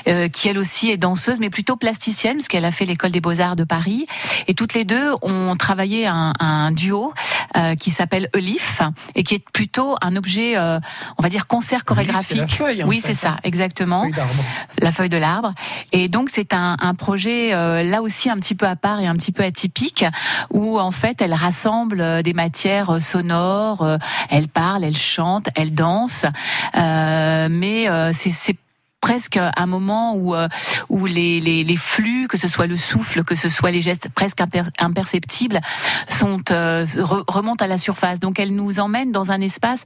euh, 0.08 0.28
qui 0.28 0.48
elle 0.48 0.58
aussi 0.58 0.90
est 0.90 0.96
danseuse, 0.96 1.38
mais 1.40 1.50
plutôt 1.50 1.76
plasticienne, 1.76 2.36
parce 2.36 2.48
qu'elle 2.48 2.64
a 2.64 2.70
fait 2.70 2.84
l'école 2.84 3.10
des 3.10 3.20
beaux-arts 3.20 3.56
de 3.56 3.64
Paris. 3.64 4.06
Et 4.48 4.54
toutes 4.54 4.74
les 4.74 4.84
deux 4.84 5.12
ont 5.22 5.56
travaillé 5.56 6.06
un, 6.06 6.32
un 6.38 6.72
duo 6.72 7.12
euh, 7.56 7.74
qui 7.74 7.90
s'appelle 7.90 8.28
Elif, 8.34 8.80
et 9.14 9.24
qui 9.24 9.34
est 9.34 9.44
plutôt 9.52 9.96
un 10.02 10.16
objet, 10.16 10.56
euh, 10.56 10.78
on 11.18 11.22
va 11.22 11.28
dire, 11.28 11.46
concert 11.46 11.70
c'est 11.70 11.76
la 11.76 11.82
chorégraphique. 11.84 12.52
feuille, 12.52 12.84
oui, 12.84 13.00
c'est 13.00 13.14
ça, 13.14 13.30
hein. 13.30 13.36
exactement 13.44 14.02
Feuille 14.02 14.12
d'arbre. 14.12 14.44
la 14.80 14.92
feuille 14.92 15.08
de 15.08 15.16
l'arbre. 15.16 15.54
Et 15.92 16.08
donc 16.08 16.30
c'est 16.30 16.52
un, 16.52 16.76
un 16.80 16.94
projet 16.94 17.54
euh, 17.54 17.82
là 17.82 18.02
aussi 18.02 18.30
un 18.30 18.36
petit 18.38 18.54
peu 18.54 18.66
à 18.66 18.76
part 18.76 19.00
et 19.00 19.06
un 19.06 19.14
petit 19.14 19.32
peu 19.32 19.42
atypique, 19.42 20.04
où 20.50 20.78
en 20.78 20.90
fait 20.90 21.20
elle 21.22 21.34
rassemble 21.34 22.00
euh, 22.00 22.22
des 22.22 22.32
matières 22.32 22.90
euh, 22.90 23.00
sonores, 23.00 23.79
elle 24.28 24.48
parle, 24.48 24.84
elle 24.84 24.96
chante, 24.96 25.48
elle 25.54 25.74
danse, 25.74 26.24
euh, 26.76 27.48
mais 27.50 27.88
euh, 27.88 28.12
c'est 28.12 28.56
presque 29.00 29.38
un 29.38 29.66
moment 29.66 30.14
où 30.14 30.34
euh, 30.34 30.48
où 30.88 31.06
les, 31.06 31.40
les, 31.40 31.64
les 31.64 31.76
flux, 31.76 32.28
que 32.28 32.36
ce 32.36 32.48
soit 32.48 32.66
le 32.66 32.76
souffle, 32.76 33.22
que 33.24 33.34
ce 33.34 33.48
soit 33.48 33.70
les 33.70 33.80
gestes 33.80 34.08
presque 34.14 34.38
imper- 34.40 34.70
imperceptibles, 34.78 35.60
sont 36.08 36.40
euh, 36.50 36.84
re- 36.84 37.24
remontent 37.26 37.64
à 37.64 37.68
la 37.68 37.78
surface. 37.78 38.20
Donc 38.20 38.38
elle 38.38 38.54
nous 38.54 38.78
emmène 38.78 39.10
dans 39.12 39.30
un 39.32 39.40
espace, 39.40 39.84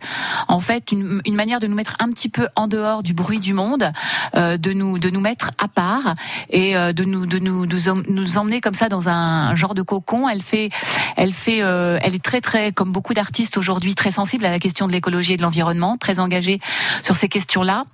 en 0.49 0.61
fait, 0.61 0.91
une, 0.93 1.21
une 1.25 1.35
manière 1.35 1.61
de 1.61 1.67
nous 1.67 1.77
mettre 1.77 1.95
un 2.01 2.11
petit 2.11 2.29
peu 2.29 2.49
en 2.57 2.67
dehors 2.67 3.03
du 3.03 3.15
bruit 3.15 3.39
du 3.39 3.55
monde, 3.55 3.93
euh, 4.35 4.57
de 4.57 4.73
nous 4.73 4.99
de 4.99 5.11
nous 5.11 5.21
mettre 5.21 5.53
à 5.59 5.69
part 5.69 6.15
et 6.51 6.77
euh, 6.77 6.93
de 6.93 7.05
nous 7.05 7.27
de 7.27 7.39
nous 7.39 7.89
em- 7.89 8.03
nous 8.09 8.37
emmener 8.39 8.61
comme 8.61 8.75
ça 8.75 8.89
dans 8.89 9.09
un 9.09 9.55
genre 9.55 9.75
de 9.75 9.83
cocon. 9.83 10.29
Elle 10.29 10.43
fait 10.43 10.71
elle 11.17 11.33
fait 11.33 11.63
euh, 11.63 11.99
elle 12.03 12.15
est 12.15 12.23
très 12.23 12.41
très 12.41 12.73
comme 12.73 12.91
beaucoup 12.93 13.15
d'artistes 13.15 13.57
aujourd'hui 13.57 13.95
très 13.95 14.11
sensible 14.11 14.45
à 14.45 14.51
la 14.51 14.59
question 14.59 14.87
de 14.89 14.93
l'écologie 14.93 15.35
et 15.35 15.37
de 15.37 15.43
l'environnement, 15.43 15.97
très 15.97 16.19
engagée 16.19 16.61
sur 17.03 17.15
ces 17.17 17.29
questions-là. 17.29 17.85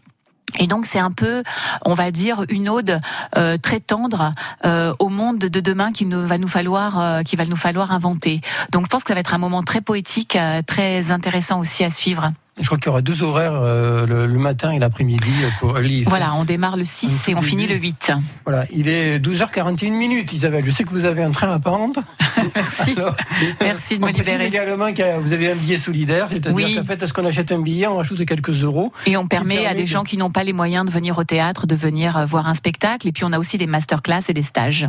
Et 0.58 0.66
donc 0.66 0.86
c'est 0.86 0.98
un 0.98 1.12
peu, 1.12 1.42
on 1.84 1.94
va 1.94 2.10
dire, 2.10 2.44
une 2.48 2.68
ode 2.68 3.00
euh, 3.36 3.56
très 3.56 3.80
tendre 3.80 4.32
euh, 4.64 4.94
au 4.98 5.08
monde 5.08 5.38
de 5.38 5.60
demain 5.60 5.92
qu'il 5.92 6.08
nous 6.08 6.26
va 6.26 6.38
nous 6.38 6.48
falloir, 6.48 7.00
euh, 7.00 7.22
va 7.36 7.46
nous 7.46 7.56
falloir 7.56 7.92
inventer. 7.92 8.40
Donc 8.70 8.84
je 8.84 8.88
pense 8.88 9.04
que 9.04 9.08
ça 9.08 9.14
va 9.14 9.20
être 9.20 9.34
un 9.34 9.38
moment 9.38 9.62
très 9.62 9.80
poétique, 9.80 10.36
euh, 10.36 10.62
très 10.66 11.10
intéressant 11.10 11.60
aussi 11.60 11.84
à 11.84 11.90
suivre. 11.90 12.30
Je 12.60 12.66
crois 12.66 12.78
qu'il 12.78 12.86
y 12.86 12.88
aura 12.90 13.00
deux 13.02 13.22
horaires, 13.22 13.54
euh, 13.54 14.06
le, 14.06 14.26
le 14.26 14.38
matin 14.38 14.70
et 14.72 14.78
l'après-midi 14.78 15.30
euh, 15.42 15.48
pour 15.60 15.78
Elif. 15.78 16.08
Voilà, 16.08 16.34
on 16.34 16.44
démarre 16.44 16.76
le 16.76 16.84
6 16.84 17.28
et 17.28 17.34
on 17.34 17.42
finit 17.42 17.66
le 17.66 17.74
8. 17.76 18.12
Voilà, 18.44 18.64
il 18.72 18.86
est 18.88 19.18
12h41 19.18 19.90
minutes, 19.92 20.32
Isabelle. 20.32 20.62
Je 20.64 20.70
sais 20.70 20.84
que 20.84 20.90
vous 20.90 21.04
avez 21.04 21.22
un 21.22 21.30
train 21.30 21.52
à 21.52 21.58
prendre. 21.58 22.00
Merci. 22.54 22.92
Alors, 22.96 23.16
Merci 23.60 23.98
de 23.98 24.04
me 24.04 24.10
libérer. 24.12 24.46
également 24.46 24.92
que 24.92 25.18
vous 25.20 25.32
avez 25.32 25.52
un 25.52 25.56
billet 25.56 25.78
solidaire, 25.78 26.26
c'est-à-dire 26.28 26.52
Oui. 26.54 26.76
qu'en 26.76 26.84
fait, 26.84 27.00
lorsqu'on 27.00 27.24
achète 27.24 27.50
un 27.52 27.60
billet, 27.60 27.86
on 27.86 27.96
rajoute 27.96 28.24
quelques 28.24 28.50
euros. 28.62 28.92
Et 29.06 29.16
on 29.16 29.26
permet 29.26 29.66
à 29.66 29.74
des 29.74 29.82
de- 29.82 29.86
gens 29.86 30.04
qui 30.04 30.16
n'ont 30.16 30.30
pas 30.30 30.44
les 30.44 30.52
moyens 30.52 30.84
de 30.84 30.90
venir 30.90 31.16
au 31.18 31.24
théâtre 31.24 31.66
de 31.66 31.74
venir 31.74 32.16
euh, 32.16 32.26
voir 32.26 32.46
un 32.46 32.54
spectacle. 32.54 33.08
Et 33.08 33.12
puis 33.12 33.24
on 33.24 33.32
a 33.32 33.38
aussi 33.38 33.58
des 33.58 33.66
masterclass 33.66 34.20
et 34.28 34.34
des 34.34 34.42
stages 34.42 34.86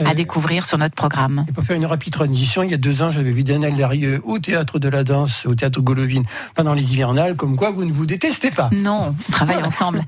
Euh, 0.00 0.04
à 0.06 0.14
découvrir 0.14 0.64
sur 0.66 0.78
notre 0.78 0.94
programme. 0.94 1.44
Et 1.48 1.52
pour 1.52 1.64
faire 1.64 1.76
une 1.76 1.86
rapide 1.86 2.12
transition, 2.12 2.62
il 2.62 2.70
y 2.70 2.74
a 2.74 2.78
deux 2.78 3.02
ans, 3.02 3.10
j'avais 3.10 3.32
vu 3.32 3.42
Daniel 3.44 3.76
Larieux 3.76 4.20
au 4.24 4.38
théâtre 4.38 4.78
de 4.78 4.88
la 4.88 5.04
danse, 5.04 5.46
au 5.46 5.54
théâtre 5.54 5.80
Golovine, 5.80 6.24
pendant 6.54 6.74
les 6.74 6.94
comme 7.36 7.56
quoi 7.56 7.70
vous 7.70 7.84
ne 7.84 7.92
vous 7.92 8.06
détestez 8.06 8.50
pas. 8.50 8.68
Non, 8.72 9.14
on 9.28 9.32
travaille 9.32 9.54
Voilà. 9.54 9.68
ensemble. 9.68 10.02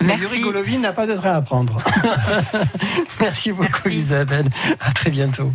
Merci. 0.00 0.42
N'a 0.78 0.92
pas 0.92 1.06
de 1.06 1.14
train 1.14 1.34
à 1.34 1.42
prendre. 1.42 1.78
Merci 3.20 3.52
beaucoup 3.52 3.70
Merci. 3.84 3.98
Isabelle. 3.98 4.48
À 4.80 4.92
très 4.92 5.10
bientôt. 5.10 5.50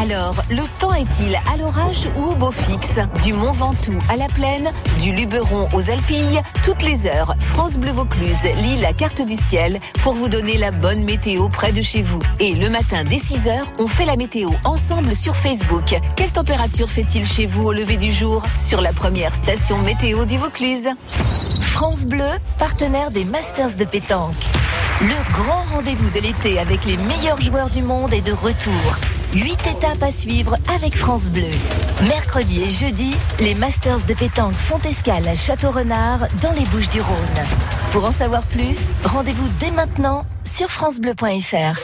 Alors, 0.00 0.36
le 0.48 0.62
temps 0.78 0.94
est-il 0.94 1.34
à 1.34 1.56
l'orage 1.58 2.08
ou 2.16 2.30
au 2.30 2.34
beau 2.34 2.50
fixe 2.50 2.96
Du 3.22 3.32
Mont 3.32 3.52
Ventoux 3.52 3.98
à 4.08 4.16
la 4.16 4.26
plaine, 4.28 4.70
du 5.02 5.12
Luberon 5.12 5.68
aux 5.74 5.90
Alpilles, 5.90 6.40
toutes 6.62 6.82
les 6.82 7.06
heures, 7.06 7.34
France 7.40 7.76
Bleu 7.76 7.90
Vaucluse 7.90 8.38
lit 8.62 8.78
la 8.80 8.92
carte 8.92 9.20
du 9.20 9.36
ciel 9.36 9.78
pour 10.02 10.14
vous 10.14 10.28
donner 10.28 10.56
la 10.56 10.70
bonne 10.70 11.04
météo 11.04 11.48
près 11.48 11.72
de 11.72 11.82
chez 11.82 12.02
vous. 12.02 12.20
Et 12.38 12.54
le 12.54 12.70
matin 12.70 13.04
dès 13.04 13.18
6 13.18 13.48
heures, 13.48 13.72
on 13.78 13.86
fait 13.86 14.06
la 14.06 14.16
météo 14.16 14.50
ensemble 14.64 15.14
sur 15.14 15.36
Facebook. 15.36 15.94
Quelle 16.16 16.30
température 16.32 16.88
fait-il 16.88 17.24
chez 17.24 17.46
vous 17.46 17.64
au 17.64 17.72
lever 17.72 17.96
du 17.96 18.10
jour 18.12 18.42
Sur 18.58 18.80
la 18.80 18.92
première 18.92 19.34
station 19.34 19.78
météo 19.78 20.24
du 20.24 20.38
Vaucluse. 20.38 20.88
France 21.60 22.06
Bleu, 22.06 22.30
partenaire 22.58 23.10
des 23.10 23.24
Masters 23.24 23.76
de 23.76 23.84
pétanque. 23.84 24.34
Le 25.02 25.32
grand 25.32 25.62
rendez-vous 25.74 26.10
de 26.10 26.20
l'été 26.20 26.58
avec 26.58 26.84
les 26.84 26.98
meilleurs 26.98 27.40
joueurs 27.40 27.70
du 27.70 27.82
monde 27.82 28.12
est 28.12 28.20
de 28.20 28.32
retour. 28.32 28.59
Huit 29.32 29.66
étapes 29.66 30.02
à 30.02 30.10
suivre 30.10 30.56
avec 30.74 30.94
France 30.94 31.30
Bleu. 31.30 31.50
Mercredi 32.02 32.62
et 32.62 32.68
jeudi, 32.68 33.14
les 33.38 33.54
Masters 33.54 34.04
de 34.04 34.12
pétanque 34.12 34.52
font 34.52 34.78
escale 34.80 35.26
à 35.28 35.34
Château-Renard 35.34 36.26
dans 36.42 36.52
les 36.52 36.66
Bouches 36.66 36.90
du 36.90 37.00
Rhône. 37.00 37.46
Pour 37.92 38.04
en 38.04 38.10
savoir 38.10 38.42
plus, 38.42 38.78
rendez-vous 39.04 39.48
dès 39.60 39.70
maintenant 39.70 40.26
sur 40.44 40.68
francebleu.fr. 40.68 41.80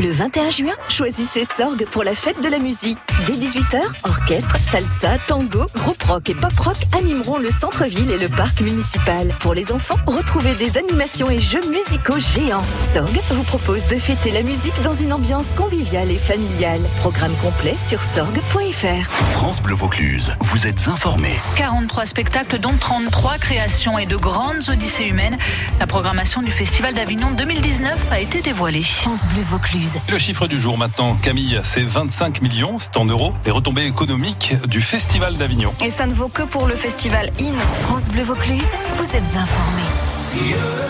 Le 0.00 0.10
21 0.10 0.50
juin, 0.50 0.74
choisissez 0.88 1.46
Sorgue 1.56 1.86
pour 1.92 2.02
la 2.02 2.16
fête 2.16 2.42
de 2.42 2.48
la 2.48 2.58
musique. 2.58 2.98
Dès 3.26 3.34
18h, 3.34 3.80
orchestre, 4.04 4.56
salsa, 4.62 5.18
tango, 5.26 5.66
groupe 5.74 6.02
rock 6.04 6.30
et 6.30 6.34
pop 6.34 6.58
rock 6.58 6.76
animeront 6.96 7.38
le 7.38 7.50
centre-ville 7.50 8.10
et 8.10 8.18
le 8.18 8.28
parc 8.28 8.60
municipal. 8.60 9.28
Pour 9.40 9.52
les 9.52 9.72
enfants, 9.72 9.96
retrouvez 10.06 10.54
des 10.54 10.78
animations 10.78 11.30
et 11.30 11.38
jeux 11.38 11.60
musicaux 11.68 12.18
géants. 12.18 12.64
Sorgue 12.94 13.20
vous 13.30 13.42
propose 13.42 13.84
de 13.88 13.96
fêter 13.96 14.30
la 14.30 14.42
musique 14.42 14.80
dans 14.82 14.94
une 14.94 15.12
ambiance 15.12 15.48
conviviale 15.56 16.10
et 16.10 16.16
familiale. 16.16 16.80
Programme 16.98 17.32
complet 17.42 17.74
sur 17.86 18.02
sorgue.fr. 18.02 19.10
France 19.32 19.60
Bleu 19.60 19.74
Vaucluse, 19.74 20.32
vous 20.40 20.66
êtes 20.66 20.88
informés. 20.88 21.38
43 21.56 22.06
spectacles, 22.06 22.58
dont 22.58 22.74
33 22.78 23.38
créations 23.38 23.98
et 23.98 24.06
de 24.06 24.16
grandes 24.16 24.68
odyssées 24.68 25.04
humaines. 25.04 25.36
La 25.78 25.86
programmation 25.86 26.40
du 26.40 26.52
Festival 26.52 26.94
d'Avignon 26.94 27.32
2019 27.32 28.12
a 28.12 28.20
été 28.20 28.40
dévoilée. 28.40 28.82
France 28.82 29.20
Bleu 29.34 29.42
Vaucluse. 29.42 29.94
Le 30.08 30.18
chiffre 30.18 30.46
du 30.46 30.58
jour 30.58 30.78
maintenant, 30.78 31.16
Camille, 31.16 31.60
c'est 31.64 31.82
25 31.82 32.40
millions, 32.40 32.78
c'est 32.78 32.96
en 32.96 33.09
les 33.44 33.50
retombées 33.50 33.86
économiques 33.86 34.54
du 34.66 34.80
Festival 34.80 35.34
d'Avignon. 35.36 35.72
Et 35.84 35.90
ça 35.90 36.06
ne 36.06 36.14
vaut 36.14 36.28
que 36.28 36.42
pour 36.42 36.66
le 36.66 36.76
festival 36.76 37.30
IN. 37.40 37.58
France 37.82 38.08
Bleu 38.08 38.22
Vaucluse, 38.22 38.70
vous 38.94 39.16
êtes 39.16 39.36
informés. 39.36 40.89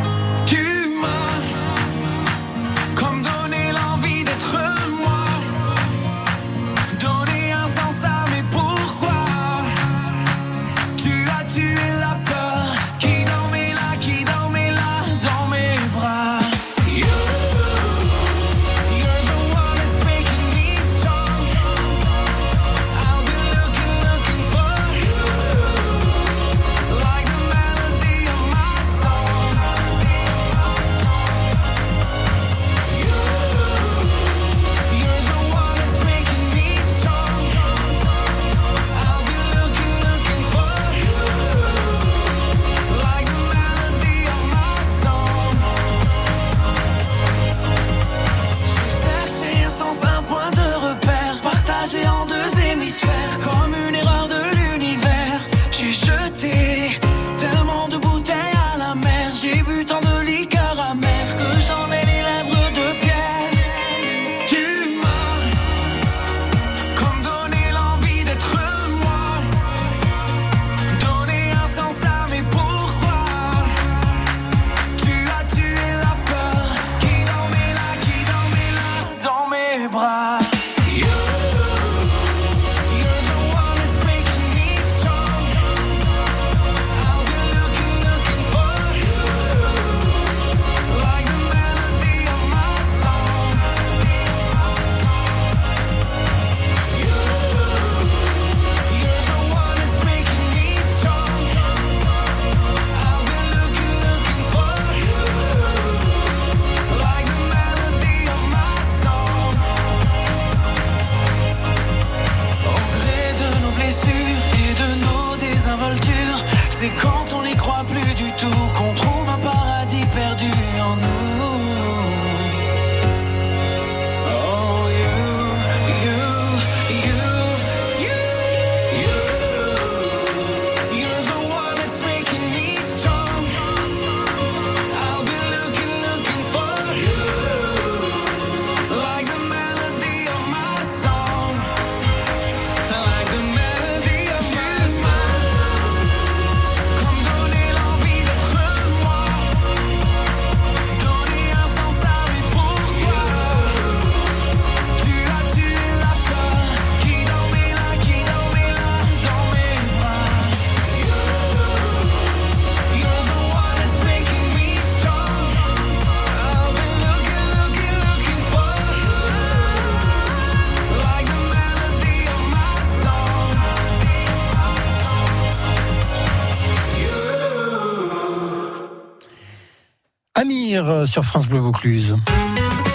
Euh, 180.87 181.05
sur 181.05 181.23
France 181.23 181.47
Bleu 181.47 181.59
Vaucluse. 181.59 182.15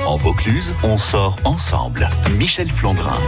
En 0.06 0.16
Vaucluse, 0.16 0.74
on 0.82 0.98
sort 0.98 1.36
ensemble. 1.44 2.08
Michel 2.36 2.68
Flandrin. 2.68 3.18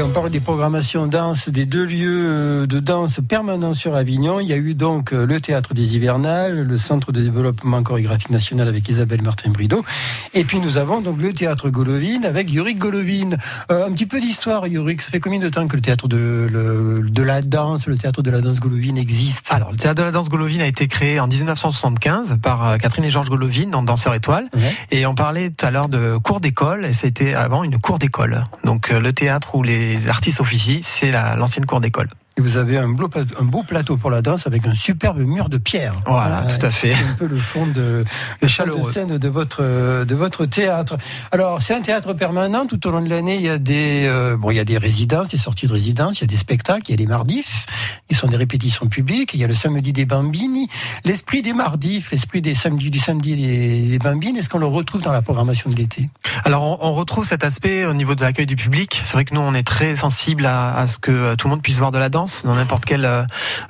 Et 0.00 0.02
on 0.02 0.08
parle 0.08 0.30
des 0.30 0.40
programmations 0.40 1.06
danse 1.06 1.50
des 1.50 1.66
deux 1.66 1.84
lieux 1.84 2.24
euh, 2.26 2.66
de 2.66 2.80
danse 2.80 3.20
permanents 3.28 3.74
sur 3.74 3.94
Avignon. 3.94 4.40
Il 4.40 4.46
y 4.48 4.54
a 4.54 4.56
eu 4.56 4.72
donc 4.72 5.12
euh, 5.12 5.26
le 5.26 5.42
théâtre 5.42 5.74
des 5.74 5.94
Hivernales, 5.94 6.62
le 6.62 6.78
centre 6.78 7.12
de 7.12 7.20
développement 7.20 7.82
chorégraphique 7.82 8.30
national 8.30 8.66
avec 8.66 8.88
Isabelle 8.88 9.20
Martin-Brideau. 9.20 9.84
Et 10.32 10.44
puis 10.44 10.58
nous 10.58 10.78
avons 10.78 11.02
donc 11.02 11.18
le 11.20 11.34
théâtre 11.34 11.68
Golovine 11.68 12.24
avec 12.24 12.50
Yorick 12.50 12.78
Golovine. 12.78 13.36
Euh, 13.70 13.86
un 13.86 13.92
petit 13.92 14.06
peu 14.06 14.20
d'histoire, 14.20 14.66
Yorick. 14.66 15.02
Ça 15.02 15.10
fait 15.10 15.20
combien 15.20 15.38
de 15.38 15.50
temps 15.50 15.68
que 15.68 15.76
le 15.76 15.82
théâtre 15.82 16.08
de, 16.08 16.48
le- 16.50 17.02
de 17.06 17.22
la 17.22 17.42
danse, 17.42 17.86
le 17.86 17.98
théâtre 17.98 18.22
de 18.22 18.30
la 18.30 18.40
danse 18.40 18.58
Golovine 18.58 18.96
existe? 18.96 19.44
Alors, 19.50 19.70
le 19.70 19.76
théâtre 19.76 19.98
de 19.98 20.04
la 20.04 20.12
danse 20.12 20.30
Golovine 20.30 20.62
a 20.62 20.66
été 20.66 20.88
créé 20.88 21.20
en 21.20 21.26
1975 21.26 22.38
par 22.42 22.66
euh, 22.66 22.76
Catherine 22.78 23.04
et 23.04 23.10
Georges 23.10 23.28
Golovine 23.28 23.70
dans 23.70 23.82
Danseur 23.82 24.14
Étoile. 24.14 24.48
Ouais. 24.56 24.74
Et 24.92 25.04
on 25.04 25.14
parlait 25.14 25.50
tout 25.50 25.66
à 25.66 25.70
l'heure 25.70 25.90
de 25.90 26.16
cours 26.16 26.40
d'école, 26.40 26.86
et 26.86 26.94
c'était 26.94 27.34
avant 27.34 27.64
une 27.64 27.76
cour 27.78 27.98
d'école. 27.98 28.44
Donc 28.64 28.88
le 28.88 29.12
théâtre 29.12 29.56
où 29.56 29.62
les 29.62 29.89
artistes 30.08 30.40
officient, 30.40 30.80
c'est 30.82 31.10
la- 31.10 31.36
l'ancienne 31.36 31.66
cour 31.66 31.80
d'école. 31.80 32.08
Et 32.36 32.42
vous 32.42 32.56
avez 32.56 32.78
un 32.78 32.88
beau, 32.88 33.08
plateau- 33.08 33.34
un 33.40 33.44
beau 33.44 33.62
plateau 33.64 33.96
pour 33.96 34.10
la 34.10 34.22
danse 34.22 34.46
avec 34.46 34.64
un 34.66 34.74
superbe 34.74 35.18
mur 35.18 35.48
de 35.48 35.58
pierre. 35.58 35.94
Voilà, 36.06 36.42
tout 36.42 36.64
à 36.64 36.70
fait. 36.70 36.94
C'est 36.94 37.04
un 37.04 37.14
peu 37.14 37.26
le 37.26 37.36
fond 37.38 37.66
de, 37.66 38.04
le 38.40 38.48
fond 38.48 38.64
de 38.64 38.92
scène 38.92 39.18
de 39.18 39.28
votre, 39.28 39.62
de 40.04 40.14
votre 40.14 40.46
théâtre. 40.46 40.96
Alors, 41.32 41.60
c'est 41.60 41.74
un 41.74 41.80
théâtre 41.80 42.14
permanent. 42.14 42.66
Tout 42.66 42.86
au 42.86 42.92
long 42.92 43.02
de 43.02 43.10
l'année, 43.10 43.34
il 43.36 43.42
y 43.42 43.48
a 43.48 43.58
des, 43.58 44.04
euh, 44.06 44.36
bon, 44.36 44.50
il 44.52 44.56
y 44.56 44.60
a 44.60 44.64
des 44.64 44.78
résidences, 44.78 45.28
des 45.28 45.38
sorties 45.38 45.66
de 45.66 45.72
résidences, 45.72 46.18
il 46.18 46.22
y 46.22 46.24
a 46.24 46.28
des 46.28 46.36
spectacles, 46.38 46.84
il 46.88 46.90
y 46.92 46.94
a 46.94 46.96
des 46.96 47.06
mardifs. 47.06 47.66
Ils 48.10 48.16
sont 48.16 48.28
des 48.28 48.36
répétitions 48.36 48.86
publiques. 48.86 49.34
Il 49.34 49.40
y 49.40 49.44
a 49.44 49.48
le 49.48 49.54
samedi 49.56 49.92
des 49.92 50.04
bambini. 50.04 50.68
L'esprit 51.04 51.42
des 51.42 51.52
mardifs, 51.52 52.12
l'esprit 52.12 52.42
des 52.42 52.54
samedis, 52.54 52.90
du 52.90 53.00
samedi 53.00 53.34
des, 53.36 53.88
des 53.88 53.98
bambines, 53.98 54.36
est-ce 54.36 54.48
qu'on 54.48 54.58
le 54.58 54.66
retrouve 54.66 55.02
dans 55.02 55.12
la 55.12 55.22
programmation 55.22 55.68
de 55.68 55.74
l'été? 55.76 56.08
Alors 56.44 56.62
on, 56.62 56.78
on 56.88 56.94
retrouve 56.94 57.24
cet 57.24 57.42
aspect 57.44 57.84
au 57.84 57.92
niveau 57.94 58.14
de 58.14 58.22
l'accueil 58.22 58.46
du 58.46 58.56
public. 58.56 59.00
C'est 59.04 59.12
vrai 59.14 59.24
que 59.24 59.34
nous 59.34 59.40
on 59.40 59.52
est 59.54 59.66
très 59.66 59.96
sensible 59.96 60.46
à, 60.46 60.76
à 60.76 60.86
ce 60.86 60.98
que 60.98 61.10
euh, 61.10 61.36
tout 61.36 61.48
le 61.48 61.50
monde 61.50 61.62
puisse 61.62 61.76
voir 61.78 61.90
de 61.90 61.98
la 61.98 62.08
danse 62.08 62.19
dans 62.44 62.54
n'importe 62.54 62.84
quelle 62.84 63.04
euh, 63.04 63.22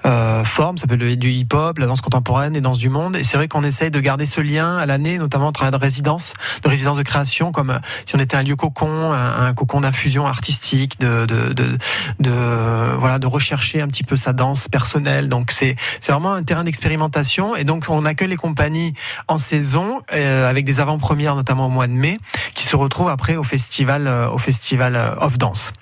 euh, 0.07 0.45
forme. 0.45 0.79
Ça 0.79 0.87
peut 0.87 0.95
être 0.95 1.19
du 1.19 1.31
hip-hop, 1.31 1.79
la 1.79 1.87
danse 1.87 2.01
contemporaine, 2.01 2.53
les 2.55 2.61
danses 2.61 2.79
du 2.79 2.89
monde. 2.89 3.17
Et 3.17 3.23
c'est 3.23 3.37
vrai 3.37 3.49
qu'on 3.49 3.63
essaye 3.63 3.91
de 3.91 4.01
garder 4.01 4.27
ce 4.27 4.41
lien 4.41 4.77
à 4.77 4.87
l'année, 4.87 5.19
notamment 5.19 5.49
au 5.49 5.53
travers 5.53 5.71
de 5.71 5.77
résidences, 5.77 6.35
de 6.63 6.69
résidences 6.69 6.97
de 6.97 7.03
création, 7.03 7.53
comme 7.53 7.71
euh, 7.71 7.79
si 8.07 8.17
on 8.17 8.19
était 8.19 8.37
un 8.37 8.43
lieu 8.43 8.57
cocon, 8.57 9.13
un, 9.13 9.53
cocon 9.55 9.81
d'infusion 9.81 10.27
artistique, 10.27 10.99
de, 11.01 11.27
de, 11.27 11.53
de, 11.53 11.79
de, 12.19 12.97
voilà, 12.99 13.19
de 13.19 13.27
rechercher 13.27 13.81
un 13.81 13.89
petit 13.89 14.05
peu 14.05 14.17
sa 14.17 14.33
danse 14.33 14.69
personnelle. 14.69 15.29
Donc 15.29 15.51
c'est 15.51 15.77
c'est 16.01 16.13
vraiment 16.13 16.33
un 16.33 16.43
terrain 16.43 16.65
d'expérimentation. 16.65 17.57
Et 17.57 17.65
donc 17.65 17.85
on 17.89 18.05
accueille 18.05 18.29
les 18.29 18.37
compagnies 18.37 18.95
en 19.29 19.39
saison 19.39 20.01
euh, 20.13 20.49
avec 20.49 20.65
des 20.65 20.81
avant-premières, 20.81 21.37
notamment 21.37 21.67
au 21.67 21.71
mois 21.71 21.87
de 21.87 21.93
mai, 21.93 22.19
qui 22.55 22.65
se 22.65 22.77
retrouvent 22.77 23.09
après 23.09 23.37
au 23.37 23.45
festival, 23.45 24.07
euh, 24.07 24.31
au 24.31 24.39
festival 24.39 25.17
Off 25.21 25.39
Dance. 25.39 25.73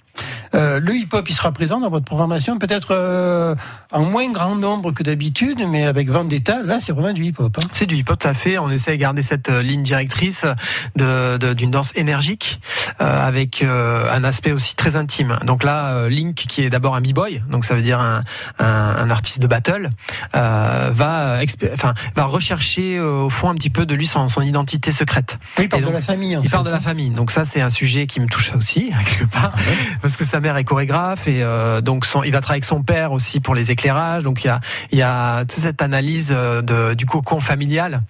Euh, 0.54 0.80
le 0.80 0.94
hip-hop, 0.96 1.28
il 1.28 1.34
sera 1.34 1.52
présent 1.52 1.80
dans 1.80 1.90
votre 1.90 2.04
programmation, 2.04 2.58
peut-être 2.58 2.88
euh, 2.92 3.54
en 3.92 4.04
moins 4.04 4.30
grand 4.30 4.54
nombre 4.56 4.92
que 4.92 5.02
d'habitude, 5.02 5.60
mais 5.68 5.84
avec 5.86 6.08
Vendetta, 6.08 6.62
là, 6.62 6.78
c'est 6.80 6.92
vraiment 6.92 7.12
du 7.12 7.24
hip-hop. 7.24 7.56
Hein. 7.58 7.66
C'est 7.72 7.86
du 7.86 7.96
hip-hop, 7.96 8.18
tout 8.18 8.28
à 8.28 8.34
fait. 8.34 8.58
On 8.58 8.70
essaie 8.70 8.92
de 8.92 8.96
garder 8.96 9.22
cette 9.22 9.48
euh, 9.50 9.62
ligne 9.62 9.82
directrice 9.82 10.44
d'une 10.96 11.38
de, 11.38 11.64
danse 11.66 11.92
énergique, 11.94 12.60
euh, 13.00 13.26
avec 13.26 13.62
un 13.62 14.24
aspect 14.24 14.52
aussi 14.52 14.74
très 14.74 14.96
intime. 14.96 15.38
Donc 15.44 15.62
là, 15.62 16.08
Link, 16.08 16.34
qui 16.34 16.62
est 16.62 16.70
d'abord 16.70 16.94
un 16.96 17.00
b-boy, 17.00 17.42
donc 17.50 17.64
ça 17.64 17.74
veut 17.74 17.82
dire 17.82 18.00
un, 18.00 18.22
un, 18.58 18.64
un 18.66 19.10
artiste 19.10 19.40
de 19.40 19.46
battle, 19.46 19.90
va, 20.32 21.42
expé- 21.42 21.70
enfin, 21.74 21.94
va 22.14 22.24
rechercher 22.24 23.00
au 23.00 23.30
fond 23.30 23.50
un 23.50 23.54
petit 23.54 23.70
peu 23.70 23.86
de 23.86 23.94
lui 23.94 24.06
son, 24.06 24.28
son 24.28 24.42
identité 24.42 24.92
secrète. 24.92 25.38
Oui, 25.58 25.68
il 25.72 25.80
donc, 25.80 25.90
de 25.90 25.92
la 25.92 26.02
famille. 26.02 26.36
En 26.36 26.40
Il 26.42 26.44
fait. 26.48 26.52
parle 26.52 26.66
de 26.66 26.70
la 26.70 26.80
famille, 26.80 27.10
donc 27.10 27.30
ça 27.30 27.44
c'est 27.44 27.60
un 27.60 27.70
sujet 27.70 28.06
qui 28.06 28.20
me 28.20 28.26
touche 28.26 28.52
aussi 28.56 28.90
quelque 29.18 29.30
part, 29.30 29.52
parce 30.08 30.16
que 30.16 30.24
sa 30.24 30.40
mère 30.40 30.56
est 30.56 30.64
chorégraphe 30.64 31.28
et 31.28 31.42
euh, 31.42 31.82
donc 31.82 32.06
son, 32.06 32.22
il 32.22 32.32
va 32.32 32.40
travailler 32.40 32.60
avec 32.60 32.64
son 32.64 32.82
père 32.82 33.12
aussi 33.12 33.40
pour 33.40 33.54
les 33.54 33.70
éclairages. 33.70 34.24
Donc 34.24 34.42
il 34.42 34.46
y 34.46 34.50
a, 34.50 34.58
il 34.90 34.98
y 34.98 35.02
a 35.02 35.40
toute 35.40 35.50
cette 35.50 35.82
analyse 35.82 36.32
euh, 36.34 36.62
de, 36.62 36.94
du 36.94 37.04
cocon 37.04 37.40
familial 37.40 38.00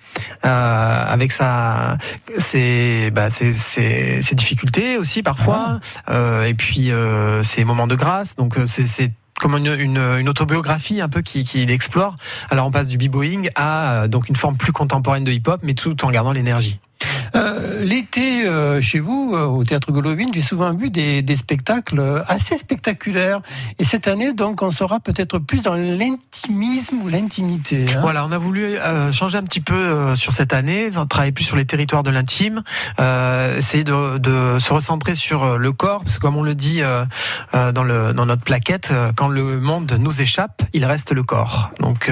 euh, 0.45 1.05
avec 1.09 1.33
sa, 1.33 1.99
ses, 2.39 3.11
bah, 3.11 3.31
ses, 3.31 3.53
ses, 3.53 4.23
ses 4.23 4.35
difficultés 4.37 4.97
aussi 4.97 5.25
parfois, 5.25 5.81
euh, 6.09 6.45
et 6.45 6.55
puis 6.55 6.93
euh, 6.93 7.43
ses 7.43 7.65
moments 7.65 7.89
de 7.89 7.97
grâce. 7.97 8.37
Donc 8.37 8.59
euh, 8.59 8.67
c'est 8.67 9.11
comme 9.41 9.57
une, 9.57 9.75
une, 9.75 9.99
une 9.99 10.29
autobiographie 10.29 11.01
un 11.01 11.09
peu 11.09 11.23
qui, 11.23 11.43
qui 11.43 11.67
l'explore. 11.67 12.15
Alors 12.49 12.69
on 12.69 12.71
passe 12.71 12.87
du 12.87 12.97
b-boying 12.97 13.51
à 13.57 14.07
donc 14.07 14.29
une 14.29 14.37
forme 14.37 14.57
plus 14.57 14.71
contemporaine 14.71 15.25
de 15.25 15.33
hip-hop, 15.33 15.63
mais 15.65 15.75
tout 15.75 16.05
en 16.05 16.13
gardant 16.13 16.31
l'énergie. 16.31 16.79
L'été, 17.79 18.45
euh, 18.45 18.81
chez 18.81 18.99
vous, 18.99 19.33
euh, 19.35 19.45
au 19.47 19.63
Théâtre 19.65 19.93
Golovine, 19.93 20.31
j'ai 20.35 20.41
souvent 20.41 20.75
vu 20.75 20.91
des, 20.91 21.23
des 21.23 21.37
spectacles 21.37 22.25
assez 22.27 22.59
spectaculaires. 22.59 23.41
Et 23.79 23.85
cette 23.85 24.09
année, 24.09 24.33
donc, 24.33 24.63
on 24.63 24.71
sera 24.71 24.99
peut-être 24.99 25.39
plus 25.39 25.63
dans 25.63 25.75
l'intimisme 25.75 27.03
ou 27.03 27.09
l'intimité. 27.09 27.87
hein. 27.89 28.01
Voilà, 28.01 28.25
on 28.27 28.33
a 28.33 28.39
voulu 28.39 28.77
euh, 28.77 29.13
changer 29.13 29.39
un 29.39 29.45
petit 29.45 29.61
peu 29.61 29.75
euh, 29.75 30.17
sur 30.17 30.33
cette 30.33 30.53
année, 30.53 30.89
travailler 31.09 31.33
plus 31.33 31.45
sur 31.45 31.57
les 31.57 31.67
territoires 31.67 32.03
de 32.03 32.11
l'intime, 32.11 32.63
euh, 33.01 33.57
essayer 33.57 33.85
de, 33.85 34.19
de 34.19 34.59
se 34.59 34.73
recentrer 34.73 35.15
sur 35.15 35.45
euh, 35.45 35.57
le 35.57 35.73
corps, 35.73 36.03
parce 36.03 36.17
que 36.17 36.21
comme 36.21 36.37
on 36.37 36.43
le 36.43 36.55
dit 36.55 36.81
dans, 37.53 37.85
le, 37.85 38.13
dans 38.13 38.27
notre 38.27 38.43
plaquette, 38.43 38.93
quand 39.17 39.29
le 39.29 39.61
monde 39.61 39.97
nous 39.99 40.21
échappe, 40.21 40.63
il 40.73 40.85
reste 40.85 41.13
le 41.13 41.23
corps. 41.23 41.71
Donc 41.81 42.11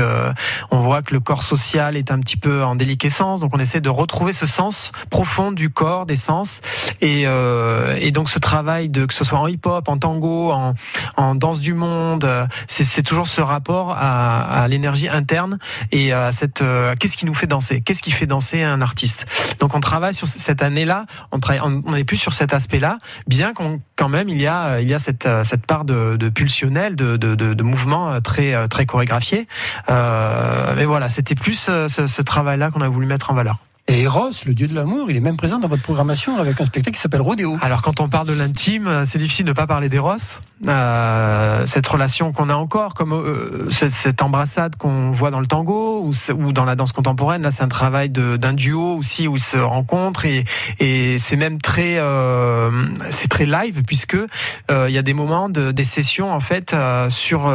on 0.71 0.81
voit 0.81 1.03
que 1.03 1.13
le 1.15 1.21
corps 1.21 1.43
social 1.43 1.97
est 1.97 2.11
un 2.11 2.21
petit 2.21 2.37
peu 2.37 2.63
en 2.63 2.77
déliquescence, 2.77 3.41
donc 3.41 3.55
on 3.55 3.59
essaie 3.59 3.81
de 3.81 3.89
retrouver 3.89 4.33
ce 4.33 4.47
sens 4.47 4.93
profond 5.11 5.53
du 5.57 5.71
corps, 5.71 6.07
des 6.07 6.15
sens, 6.17 6.61
et, 7.01 7.25
euh, 7.27 7.97
et 8.01 8.13
donc 8.13 8.29
ce 8.31 8.39
travail 8.39 8.89
de 8.89 9.07
que 9.07 9.15
ce 9.15 9.25
soit 9.25 9.39
en 9.39 9.49
hip-hop, 9.49 9.89
en 9.89 9.99
tango, 9.99 10.53
en, 10.53 10.75
en 11.17 11.35
danse 11.35 11.59
du 11.59 11.75
monde, 11.75 12.25
euh, 12.25 12.47
c'est 12.69 13.03
toujours 13.03 13.27
ce 13.27 13.41
rapport 13.41 13.91
à, 13.91 14.63
à 14.63 14.69
l'énergie 14.69 15.09
interne 15.09 15.59
et 15.91 16.13
à 16.13 16.31
cette 16.31 16.63
euh, 16.63 16.95
qu'est-ce 16.99 17.17
qui 17.17 17.27
nous 17.27 17.35
fait 17.35 17.49
danser, 17.49 17.81
qu'est-ce 17.81 18.03
qui 18.03 18.13
fait 18.13 18.27
danser 18.27 18.63
un 18.63 18.81
artiste. 18.81 19.27
Donc 19.61 19.75
on 19.75 19.81
travaille 19.81 20.15
sur 20.15 20.29
cette 20.29 20.63
année-là, 20.63 21.07
on 21.33 21.41
travaille, 21.41 21.63
on 21.65 21.83
on 21.87 21.95
est 21.95 22.05
plus 22.05 22.17
sur 22.17 22.35
cet 22.35 22.53
aspect-là, 22.53 22.99
bien 23.27 23.55
qu'on 23.55 23.81
quand 23.97 24.09
même 24.09 24.29
il 24.29 24.41
y 24.41 24.47
a 24.47 24.81
il 24.81 24.89
y 24.89 24.95
a 24.95 24.99
cette 24.99 25.25
euh, 25.27 25.45
cette 25.45 25.65
part 25.67 25.85
de, 25.85 26.17
de 26.17 26.29
pulsionnel, 26.29 26.97
de, 26.97 27.17
de, 27.17 27.35
de, 27.35 27.63
mouvement 27.63 28.13
euh, 28.13 28.21
très 28.21 28.55
euh, 28.55 28.67
très 28.67 28.87
chorégraphié. 28.87 29.47
Euh, 29.89 30.75
mais 30.77 30.85
voilà, 30.85 31.09
c'était 31.09 31.35
plus 31.35 31.67
euh, 31.69 31.89
ce, 31.89 32.07
ce 32.07 32.23
travail-là 32.23 32.71
qu'on 32.71 32.83
a 32.83 32.89
voulu 32.89 33.07
mettre 33.07 33.31
en 33.31 33.35
valeur. 33.35 33.57
Et 33.89 34.03
Eros, 34.03 34.31
le 34.47 34.55
dieu 34.55 34.67
de 34.67 34.75
l'amour, 34.75 35.09
il 35.11 35.17
est 35.17 35.21
même 35.21 35.37
présent 35.37 35.61
dans 35.61 35.69
votre 35.69 35.83
programmation 35.83 36.39
avec 36.39 36.61
un 36.61 36.67
spectacle 36.67 36.97
qui 36.97 37.01
s'appelle 37.01 37.21
Rodéo. 37.21 37.57
Alors 37.63 37.83
quand 37.83 38.01
on 38.01 38.09
parle 38.09 38.27
de 38.27 38.33
l'intime, 38.33 38.89
euh, 38.89 39.05
c'est 39.05 39.19
difficile 39.19 39.45
de 39.45 39.51
ne 39.51 39.55
pas 39.55 39.69
parler 39.69 39.89
d'Eros. 39.89 40.41
Euh, 40.67 41.67
cette 41.67 41.87
relation 41.87 42.33
qu'on 42.33 42.49
a 42.49 42.55
encore, 42.55 42.95
comme 42.95 43.13
euh, 43.13 43.71
cette, 43.71 43.93
cette 43.93 44.23
embrassade 44.23 44.75
qu'on 44.75 45.13
voit 45.13 45.31
dans 45.31 45.39
le 45.39 45.47
tango 45.47 46.03
ou, 46.03 46.53
dans 46.53 46.65
la 46.65 46.75
danse 46.75 46.91
contemporaine. 46.91 47.43
Là, 47.43 47.53
c'est 47.53 47.63
un 47.63 47.69
travail 47.69 48.11
d'un 48.11 48.55
duo 48.55 48.97
aussi 48.97 49.29
où 49.29 49.37
ils 49.37 49.43
se 49.43 49.57
rencontrent 49.57 50.25
et, 50.25 50.45
et 50.81 51.19
c'est 51.19 51.37
même 51.37 51.61
très, 51.61 51.99
euh, 51.99 52.71
c'est 53.11 53.29
très 53.29 53.47
live 53.47 53.83
puisque 53.87 54.17
euh, 54.17 54.87
il 54.89 54.95
y 54.95 54.99
a 54.99 55.03
des 55.03 55.15
moments 55.15 55.49
de, 55.49 55.71
des 55.71 55.85
sessions 55.85 56.33
en 56.33 56.41
fait 56.41 56.75
euh, 56.75 57.09
sur 57.09 57.53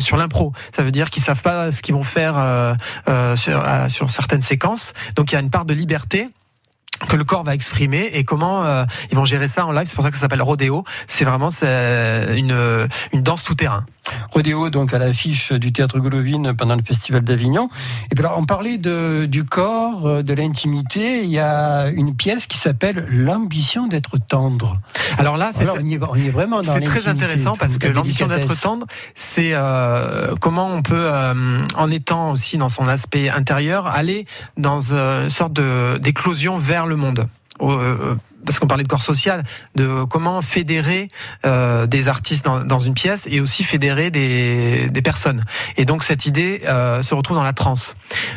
sur 0.00 0.16
l'impro. 0.16 0.52
Ça 0.74 0.82
veut 0.82 0.90
dire 0.90 1.10
qu'ils 1.10 1.22
savent 1.22 1.42
pas 1.42 1.70
ce 1.70 1.82
qu'ils 1.82 1.94
vont 1.94 2.02
faire 2.02 2.76
sur, 3.36 3.62
sur 3.88 4.10
certaines 4.10 4.42
séquences. 4.42 4.92
Donc 5.14 5.30
il 5.30 5.34
y 5.34 5.38
a 5.38 5.40
une 5.40 5.50
part 5.50 5.66
de 5.68 5.74
liberté 5.74 6.30
que 7.08 7.16
le 7.16 7.24
corps 7.24 7.44
va 7.44 7.54
exprimer 7.54 8.10
et 8.12 8.24
comment 8.24 8.64
euh, 8.64 8.84
ils 9.10 9.16
vont 9.16 9.24
gérer 9.24 9.46
ça 9.46 9.64
en 9.66 9.72
live. 9.72 9.86
C'est 9.86 9.94
pour 9.94 10.04
ça 10.04 10.10
que 10.10 10.16
ça 10.16 10.22
s'appelle 10.22 10.42
rodéo. 10.42 10.84
C'est 11.06 11.24
vraiment 11.24 11.50
c'est 11.50 12.36
une, 12.36 12.88
une 13.12 13.22
danse 13.22 13.44
tout 13.44 13.54
terrain. 13.54 13.84
Rodéo, 14.30 14.70
donc 14.70 14.94
à 14.94 14.98
l'affiche 14.98 15.52
du 15.52 15.72
Théâtre 15.72 15.98
Golovine 15.98 16.54
pendant 16.54 16.76
le 16.76 16.82
Festival 16.82 17.22
d'Avignon. 17.22 17.68
Et 18.10 18.14
puis 18.14 18.24
alors, 18.24 18.38
on 18.38 18.44
parlait 18.44 18.78
de, 18.78 19.26
du 19.26 19.44
corps, 19.44 20.06
euh, 20.06 20.22
de 20.22 20.32
l'intimité. 20.34 21.24
Il 21.24 21.30
y 21.30 21.38
a 21.38 21.88
une 21.88 22.14
pièce 22.14 22.46
qui 22.46 22.58
s'appelle 22.58 23.06
L'ambition 23.08 23.86
d'être 23.86 24.16
tendre. 24.18 24.78
Alors 25.18 25.36
là, 25.36 25.50
c'est 25.52 25.68
on, 25.68 25.80
y 25.80 25.94
est, 25.94 26.00
on 26.02 26.14
y 26.16 26.26
est 26.26 26.30
vraiment 26.30 26.62
C'est 26.62 26.80
très 26.80 27.08
intéressant 27.08 27.52
tout, 27.52 27.60
parce 27.60 27.78
que 27.78 27.86
la 27.86 27.94
l'ambition 27.94 28.26
d'être 28.26 28.58
tendre, 28.60 28.86
c'est 29.14 29.50
euh, 29.52 30.34
comment 30.40 30.66
on 30.68 30.82
peut, 30.82 31.08
euh, 31.12 31.62
en 31.76 31.90
étant 31.90 32.32
aussi 32.32 32.58
dans 32.58 32.68
son 32.68 32.88
aspect 32.88 33.28
intérieur, 33.28 33.86
aller 33.86 34.26
dans 34.56 34.80
euh, 34.92 35.24
une 35.24 35.30
sorte 35.30 35.52
d'éclosion 36.00 36.58
vers 36.58 36.77
le 36.86 36.96
monde. 36.96 37.28
Euh, 37.60 38.14
parce 38.44 38.58
qu'on 38.58 38.66
parlait 38.66 38.84
de 38.84 38.88
corps 38.88 39.02
social, 39.02 39.42
de 39.74 40.04
comment 40.04 40.40
fédérer 40.42 41.10
euh, 41.44 41.86
des 41.86 42.08
artistes 42.08 42.44
dans, 42.44 42.60
dans 42.60 42.78
une 42.78 42.94
pièce 42.94 43.26
et 43.30 43.40
aussi 43.40 43.64
fédérer 43.64 44.10
des, 44.10 44.88
des 44.88 45.02
personnes. 45.02 45.44
Et 45.76 45.84
donc 45.84 46.02
cette 46.02 46.26
idée 46.26 46.62
euh, 46.66 47.02
se 47.02 47.14
retrouve 47.14 47.36
dans 47.36 47.42
la 47.42 47.52
transe. 47.52 47.94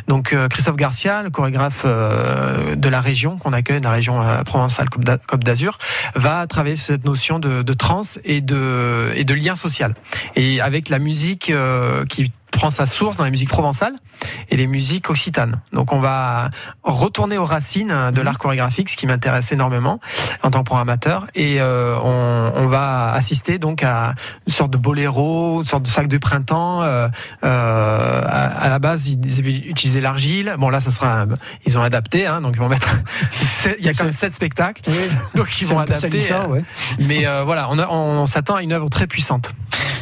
Donc 0.08 0.32
euh, 0.32 0.48
Christophe 0.48 0.76
Garcia, 0.76 1.22
le 1.22 1.30
chorégraphe 1.30 1.82
euh, 1.84 2.74
de 2.74 2.88
la 2.88 3.00
région 3.00 3.38
qu'on 3.38 3.52
accueille, 3.52 3.80
de 3.80 3.84
la 3.84 3.92
région 3.92 4.20
euh, 4.20 4.42
provençale 4.42 4.90
Côte 4.90 5.04
d'A- 5.04 5.18
Côte 5.18 5.44
d'Azur, 5.44 5.78
va 6.14 6.46
travailler 6.46 6.76
sur 6.76 6.86
cette 6.86 7.04
notion 7.04 7.38
de, 7.38 7.62
de 7.62 7.72
transe 7.72 8.18
et 8.24 8.40
de, 8.40 9.12
et 9.14 9.24
de 9.24 9.34
lien 9.34 9.54
social. 9.54 9.94
Et 10.36 10.60
avec 10.60 10.88
la 10.88 10.98
musique 10.98 11.50
euh, 11.50 12.04
qui 12.06 12.32
prend 12.50 12.68
sa 12.68 12.84
source 12.84 13.16
dans 13.16 13.24
les 13.24 13.30
musiques 13.30 13.48
provençales 13.48 13.94
et 14.50 14.58
les 14.58 14.66
musiques 14.66 15.08
occitanes. 15.08 15.62
Donc 15.72 15.90
on 15.90 16.00
va 16.00 16.50
retourner 16.82 17.38
aux 17.38 17.46
racines 17.46 18.10
de 18.12 18.20
l'art 18.20 18.38
chorégraphique, 18.38 18.90
ce 18.90 18.96
qui 18.98 19.06
m'intéresse 19.06 19.52
énormément 19.52 19.91
en 20.42 20.50
tant 20.50 20.60
que 20.60 20.64
programmateur. 20.64 21.26
Et 21.34 21.60
euh, 21.60 21.96
on, 22.02 22.52
on 22.56 22.66
va 22.66 23.12
assister 23.12 23.58
donc 23.58 23.82
à 23.82 24.14
une 24.46 24.52
sorte 24.52 24.70
de 24.70 24.76
boléro, 24.78 25.60
une 25.60 25.66
sorte 25.66 25.82
de 25.84 25.88
sac 25.88 26.08
de 26.08 26.18
printemps. 26.18 26.82
Euh, 26.82 27.08
euh, 27.44 28.22
à, 28.26 28.64
à 28.64 28.68
la 28.68 28.78
base, 28.78 29.08
ils 29.08 29.38
avaient 29.38 29.52
utilisé 29.56 30.00
l'argile. 30.00 30.54
Bon 30.58 30.68
là, 30.70 30.80
ça 30.80 30.90
sera, 30.90 31.26
ils 31.66 31.76
ont 31.78 31.82
adapté, 31.82 32.26
hein, 32.26 32.40
donc 32.40 32.54
ils 32.54 32.60
vont 32.60 32.68
mettre. 32.68 32.96
Il 33.78 33.84
y 33.84 33.88
a 33.88 33.94
quand 33.94 34.04
même 34.04 34.12
sept 34.12 34.34
spectacles, 34.34 34.82
Oui. 34.86 34.94
donc 35.34 35.60
ils 35.60 35.66
vont 35.66 35.78
adapter. 35.78 36.32
ouais. 36.48 36.64
Mais 36.98 37.26
voilà, 37.44 37.70
on, 37.70 37.78
on 37.78 38.26
s'attend 38.26 38.56
à 38.56 38.62
une 38.62 38.72
œuvre 38.72 38.88
très 38.88 39.06
puissante. 39.06 39.50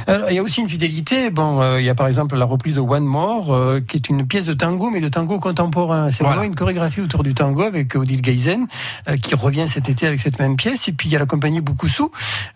Alors, 0.07 0.31
il 0.31 0.35
y 0.35 0.39
a 0.39 0.43
aussi 0.43 0.61
une 0.61 0.69
fidélité. 0.69 1.31
Bon, 1.31 1.61
euh, 1.61 1.81
il 1.81 1.85
y 1.85 1.89
a 1.89 1.95
par 1.95 2.07
exemple 2.07 2.37
la 2.37 2.45
reprise 2.45 2.75
de 2.77 2.81
One 2.81 3.05
More, 3.05 3.53
euh, 3.55 3.81
qui 3.81 3.97
est 3.97 4.09
une 4.09 4.27
pièce 4.27 4.45
de 4.45 4.55
tango, 4.55 4.91
mais 4.91 5.01
de 5.01 5.09
tango 5.09 5.39
contemporain. 5.39 6.11
C'est 6.11 6.19
Voilà. 6.21 6.37
vraiment 6.37 6.49
une 6.51 6.55
chorégraphie 6.55 7.01
autour 7.01 7.23
du 7.23 7.35
tango 7.35 7.63
avec 7.63 7.95
Odile 7.95 8.23
Geisen, 8.23 8.67
euh, 9.09 9.17
qui 9.17 9.35
revient 9.35 9.67
cet 9.69 9.89
été 9.89 10.07
avec 10.07 10.21
cette 10.21 10.39
même 10.39 10.57
pièce. 10.57 10.89
Et 10.89 10.93
puis 10.93 11.09
il 11.09 11.13
y 11.13 11.17
a 11.17 11.19
la 11.19 11.27
compagnie 11.27 11.61
Bukusu, 11.61 12.05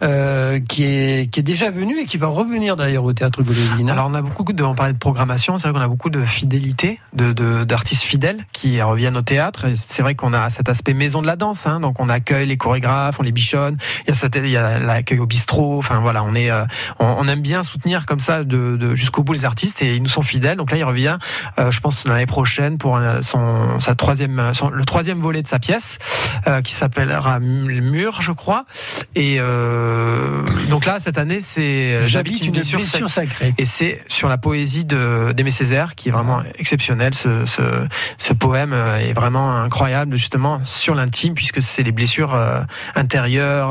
euh, 0.03 0.61
qui 0.69 0.85
est 0.85 1.31
qui 1.31 1.41
est 1.41 1.45
déjà 1.45 1.71
venue 1.71 1.99
et 2.01 2.05
qui 2.07 2.17
va 2.19 2.27
revenir 2.29 2.77
d'ailleurs 2.77 3.05
au 3.05 3.13
théâtre 3.13 3.43
Golovine. 3.43 3.89
Alors 3.91 4.09
on 4.11 4.15
a 4.15 4.23
beaucoup 4.23 4.45
de, 4.53 4.63
on 4.63 4.75
parlait 4.75 4.93
de 4.93 4.99
programmation, 4.99 5.57
c'est 5.59 5.69
vrai 5.69 5.79
qu'on 5.79 5.85
a 5.85 5.89
beaucoup 5.89 6.11
de 6.11 6.25
fidélité, 6.25 6.99
de 7.15 7.65
d'artistes 7.65 8.03
fidèles 8.03 8.45
qui 8.53 8.81
reviennent 8.83 9.17
au 9.17 9.23
théâtre. 9.23 9.67
C'est 9.75 10.03
vrai 10.03 10.15
qu'on 10.15 10.33
a 10.33 10.49
cet 10.49 10.69
aspect 10.69 10.95
maison 10.95 11.23
de 11.23 11.27
la 11.27 11.37
danse, 11.37 11.67
hein, 11.67 11.81
donc 11.81 12.01
on 12.01 12.09
accueille 12.09 12.47
les 12.47 12.57
chorégraphes, 12.57 13.19
on 13.21 13.23
les 13.23 13.33
bichonne. 13.33 13.79
Il 14.07 14.09
y 14.09 14.11
a, 14.11 14.15
cette- 14.15 14.37
il 14.37 14.51
y 14.51 14.57
a 14.57 14.79
l'accueil 14.79 15.19
au 15.19 15.27
bistrot. 15.27 15.79
Enfin 15.79 16.01
voilà, 16.01 16.23
on 16.25 16.35
est, 16.35 16.51
euh, 16.51 16.65
on, 16.99 17.07
on 17.19 17.29
aime 17.35 17.43
bien 17.43 17.63
soutenir 17.63 18.07
comme 18.07 18.21
ça 18.21 18.45
de, 18.45 18.77
de- 18.77 18.95
jusqu'au 18.95 19.23
bout 19.23 19.33
les 19.35 19.45
artistes 19.45 19.83
et 19.83 19.97
ils 19.97 20.03
nous 20.03 20.09
sont 20.09 20.23
fidèles. 20.23 20.57
Donc 20.57 20.71
là, 20.71 20.77
il 20.79 20.85
revient, 20.85 21.19
euh, 21.59 21.71
je 21.71 21.81
pense 21.81 22.07
l'année 22.07 22.27
prochaine 22.27 22.79
pour 22.79 22.99
son 23.21 23.79
sa 23.81 23.95
troisième, 23.95 24.53
son- 24.55 24.71
le 24.71 24.85
troisième 24.85 25.19
volet 25.21 25.43
de 25.43 25.49
sa 25.49 25.59
pièce 25.59 25.99
euh, 26.47 26.63
qui 26.63 26.73
s'appellera 26.73 27.39
Mur, 27.41 28.23
je 28.23 28.33
crois. 28.33 28.65
Et 29.15 29.37
euh, 29.41 30.43
donc 30.71 30.87
là, 30.87 30.99
cette 30.99 31.19
année, 31.19 31.41
c'est 31.41 32.03
J'habite 32.05 32.45
une 32.47 32.53
blessure 32.53 32.83
sacrée. 32.85 33.09
sacrée. 33.09 33.55
Et 33.59 33.65
c'est 33.65 34.03
sur 34.09 34.29
la 34.29 34.39
poésie 34.39 34.85
d'Aimé 34.85 35.51
Césaire 35.51 35.95
qui 35.95 36.09
est 36.09 36.13
vraiment 36.13 36.43
exceptionnel. 36.59 37.15
Ce, 37.15 37.45
ce, 37.45 37.63
ce 38.19 38.33
poème 38.33 38.73
est 38.73 39.13
vraiment 39.13 39.55
incroyable, 39.57 40.17
justement, 40.17 40.61
sur 40.65 40.95
l'intime, 40.95 41.35
puisque 41.35 41.61
c'est 41.63 41.83
les 41.83 41.93
blessures 41.93 42.35
intérieures 42.95 43.71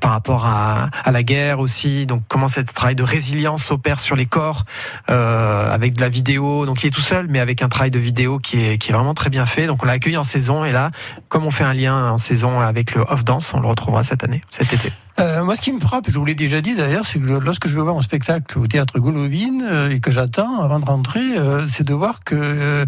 par 0.00 0.10
rapport 0.12 0.46
à, 0.46 0.90
à 1.04 1.10
la 1.12 1.22
guerre 1.22 1.60
aussi. 1.60 2.06
Donc, 2.06 2.17
comment 2.28 2.48
ce 2.48 2.60
travail 2.60 2.94
de 2.94 3.02
résilience 3.02 3.64
s'opère 3.64 4.00
sur 4.00 4.16
les 4.16 4.26
corps 4.26 4.64
euh, 5.10 5.72
avec 5.72 5.94
de 5.94 6.00
la 6.00 6.08
vidéo. 6.08 6.66
Donc, 6.66 6.82
il 6.82 6.88
est 6.88 6.90
tout 6.90 7.00
seul, 7.00 7.26
mais 7.28 7.40
avec 7.40 7.62
un 7.62 7.68
travail 7.68 7.90
de 7.90 7.98
vidéo 7.98 8.38
qui 8.38 8.60
est, 8.60 8.90
vraiment 8.90 9.14
très 9.14 9.30
bien 9.30 9.46
fait. 9.46 9.66
Donc, 9.66 9.82
on 9.82 9.86
l'a 9.86 9.92
accueilli 9.92 10.16
en 10.16 10.22
saison. 10.22 10.64
Et 10.64 10.72
là, 10.72 10.90
comme 11.28 11.44
on 11.44 11.50
fait 11.50 11.64
un 11.64 11.74
lien 11.74 12.10
en 12.10 12.18
saison 12.18 12.60
avec 12.60 12.94
le 12.94 13.02
Off 13.02 13.24
Dance, 13.24 13.52
on 13.54 13.60
le 13.60 13.68
retrouvera 13.68 14.02
cette 14.02 14.24
année, 14.24 14.42
cet 14.50 14.72
été. 14.72 14.92
Euh, 15.18 15.42
moi, 15.42 15.56
ce 15.56 15.60
qui 15.60 15.72
me 15.72 15.80
frappe, 15.80 16.08
je 16.08 16.16
vous 16.16 16.24
l'ai 16.24 16.36
déjà 16.36 16.60
dit 16.60 16.74
d'ailleurs, 16.74 17.04
c'est 17.04 17.18
que 17.18 17.26
lorsque 17.26 17.66
je 17.66 17.74
vais 17.74 17.82
voir 17.82 17.96
un 17.96 18.02
spectacle 18.02 18.56
au 18.58 18.66
théâtre 18.68 19.00
Golovine 19.00 19.66
euh, 19.68 19.90
et 19.90 19.98
que 19.98 20.12
j'attends 20.12 20.62
avant 20.62 20.78
de 20.78 20.84
rentrer, 20.84 21.36
euh, 21.36 21.66
c'est 21.68 21.82
de 21.82 21.92
voir 21.92 22.20
que 22.24 22.86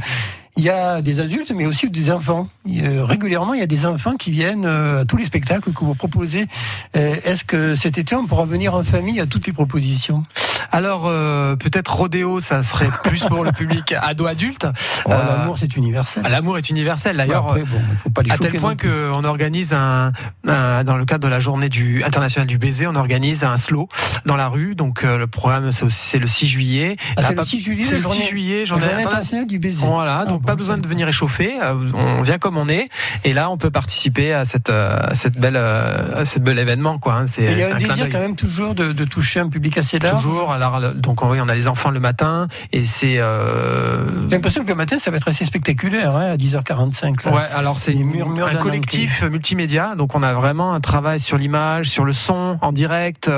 il 0.57 0.65
y 0.65 0.71
a 0.71 1.01
des 1.01 1.21
adultes, 1.21 1.53
mais 1.55 1.67
aussi 1.67 1.89
des 1.91 2.11
enfants. 2.11 2.49
Régulièrement, 2.67 3.55
il 3.55 3.61
y 3.61 3.63
a 3.63 3.67
des 3.67 3.87
enfants 3.87 4.17
qui 4.17 4.31
viennent 4.31 4.67
euh, 4.67 5.03
à 5.03 5.05
tous 5.05 5.17
les 5.17 5.25
spectacles 5.25 5.73
que 5.73 5.85
vous 5.85 5.95
proposez. 5.95 6.47
Euh, 6.97 7.15
Est-ce 7.25 7.45
que 7.45 7.75
cet 7.75 7.99
été, 7.99 8.15
on 8.15 8.27
pourra 8.27 8.45
venir 8.45 8.75
en 8.75 8.85
famille 8.85 9.21
à 9.21 9.27
toutes 9.27 9.47
les 9.47 9.53
propositions? 9.53 10.25
Alors 10.73 11.05
euh, 11.07 11.57
peut-être 11.57 11.93
rodéo, 11.95 12.39
ça 12.39 12.63
serait 12.63 12.91
plus 13.05 13.25
pour 13.25 13.43
le 13.45 13.51
public 13.53 13.93
ado-adulte. 14.03 14.67
Oh, 15.07 15.11
Euh, 15.13 15.37
L'amour, 15.39 15.59
c'est 15.59 15.77
universel. 15.77 16.23
L'amour 16.29 16.59
est 16.59 16.69
universel. 16.71 17.17
D'ailleurs, 17.17 17.53
Ouais, 17.53 17.65
bon, 17.65 18.23
à 18.31 18.39
tel 18.39 18.53
point 18.61 18.77
qu'on 18.77 19.25
organise 19.25 19.73
un, 19.73 20.13
un- 20.47 20.85
dans 20.85 20.97
le 20.97 21.05
cadre 21.07 21.25
de 21.25 21.29
la 21.29 21.41
journée 21.41 21.69
du 21.69 22.05
internationale 22.05 22.47
du 22.47 22.59
baiser, 22.59 22.87
on 22.87 22.95
organise 22.95 23.43
un 23.43 23.57
slow 23.57 23.89
dans 24.27 24.37
la 24.37 24.49
rue. 24.49 24.75
Donc 24.75 25.05
euh, 25.05 25.17
le 25.19 25.27
programme 25.27 25.71
c'est 25.73 26.19
le 26.19 26.27
6 26.27 26.47
juillet. 26.49 26.97
Ah, 27.17 27.23
c'est 27.23 27.31
le 27.31 27.37
pas- 27.37 27.43
6 27.43 27.61
juillet, 27.61 27.85
C'est 27.85 27.93
le 27.95 27.99
6 27.99 28.03
journée- 28.03 28.23
juillet. 28.27 28.67
J'en 28.67 28.79
ai 28.79 28.93
internationale 28.93 29.47
du 29.47 29.59
baiser. 29.59 29.85
Voilà, 29.85 30.25
donc 30.27 30.40
Pas 30.47 30.55
besoin 30.57 30.79
de 30.79 30.87
venir 30.87 31.07
échauffer. 31.09 31.55
euh, 31.63 31.75
On 31.95 32.23
vient 32.23 32.39
comme 32.39 32.57
on 32.57 32.69
est, 32.69 32.89
et 33.25 33.33
là 33.33 33.51
on 33.51 33.57
peut 33.57 33.71
participer 33.71 34.33
à 34.33 34.45
cette 34.45 34.71
euh, 34.71 34.99
à 35.01 35.15
cette 35.15 35.39
belle 35.39 35.57
euh, 35.57 36.21
à 36.21 36.25
cette 36.25 36.43
bel 36.43 36.59
événement 36.59 36.99
quoi. 36.99 37.15
hein. 37.15 37.27
C'est 37.27 37.45
il 37.53 37.59
y 37.59 37.63
a 37.63 37.75
un 37.75 37.79
désir 37.79 38.09
quand 38.11 38.19
même 38.21 38.37
toujours 38.37 38.75
de, 38.75 38.93
de 38.93 39.05
toucher 39.05 39.41
un 39.41 39.49
public 39.49 39.77
assez 39.79 39.99
large. 39.99 40.23
Toujours. 40.23 40.53
Alors 40.53 40.81
donc 40.95 41.23
oui, 41.25 41.39
on 41.43 41.49
a 41.49 41.55
les 41.55 41.69
enfants 41.69 41.91
le 41.91 42.01
matin 42.01 42.49
et 42.73 42.85
c'est 42.85 43.19
euh, 43.19 44.07
J'ai 44.29 44.37
l'impression 44.37 44.63
que 44.63 44.69
le 44.69 44.75
matin, 44.75 44.99
ça 44.99 45.11
va 45.11 45.17
être 45.19 45.29
assez 45.29 45.45
spectaculaire, 45.45 46.15
hein, 46.15 46.33
à 46.33 46.37
10h45. 46.37 47.25
là. 47.27 47.33
Ouais, 47.33 47.43
alors 47.55 47.79
c'est 47.79 47.95
un 47.95 48.57
collectif 48.57 49.23
multimédia, 49.23 49.95
donc 49.97 50.15
on 50.15 50.23
a 50.23 50.33
vraiment 50.33 50.73
un 50.73 50.81
travail 50.81 51.21
sur 51.21 51.37
l'image, 51.39 51.89
sur 51.89 52.05
le 52.05 52.13
son 52.13 52.59
en 52.63 52.73
direct, 52.73 53.31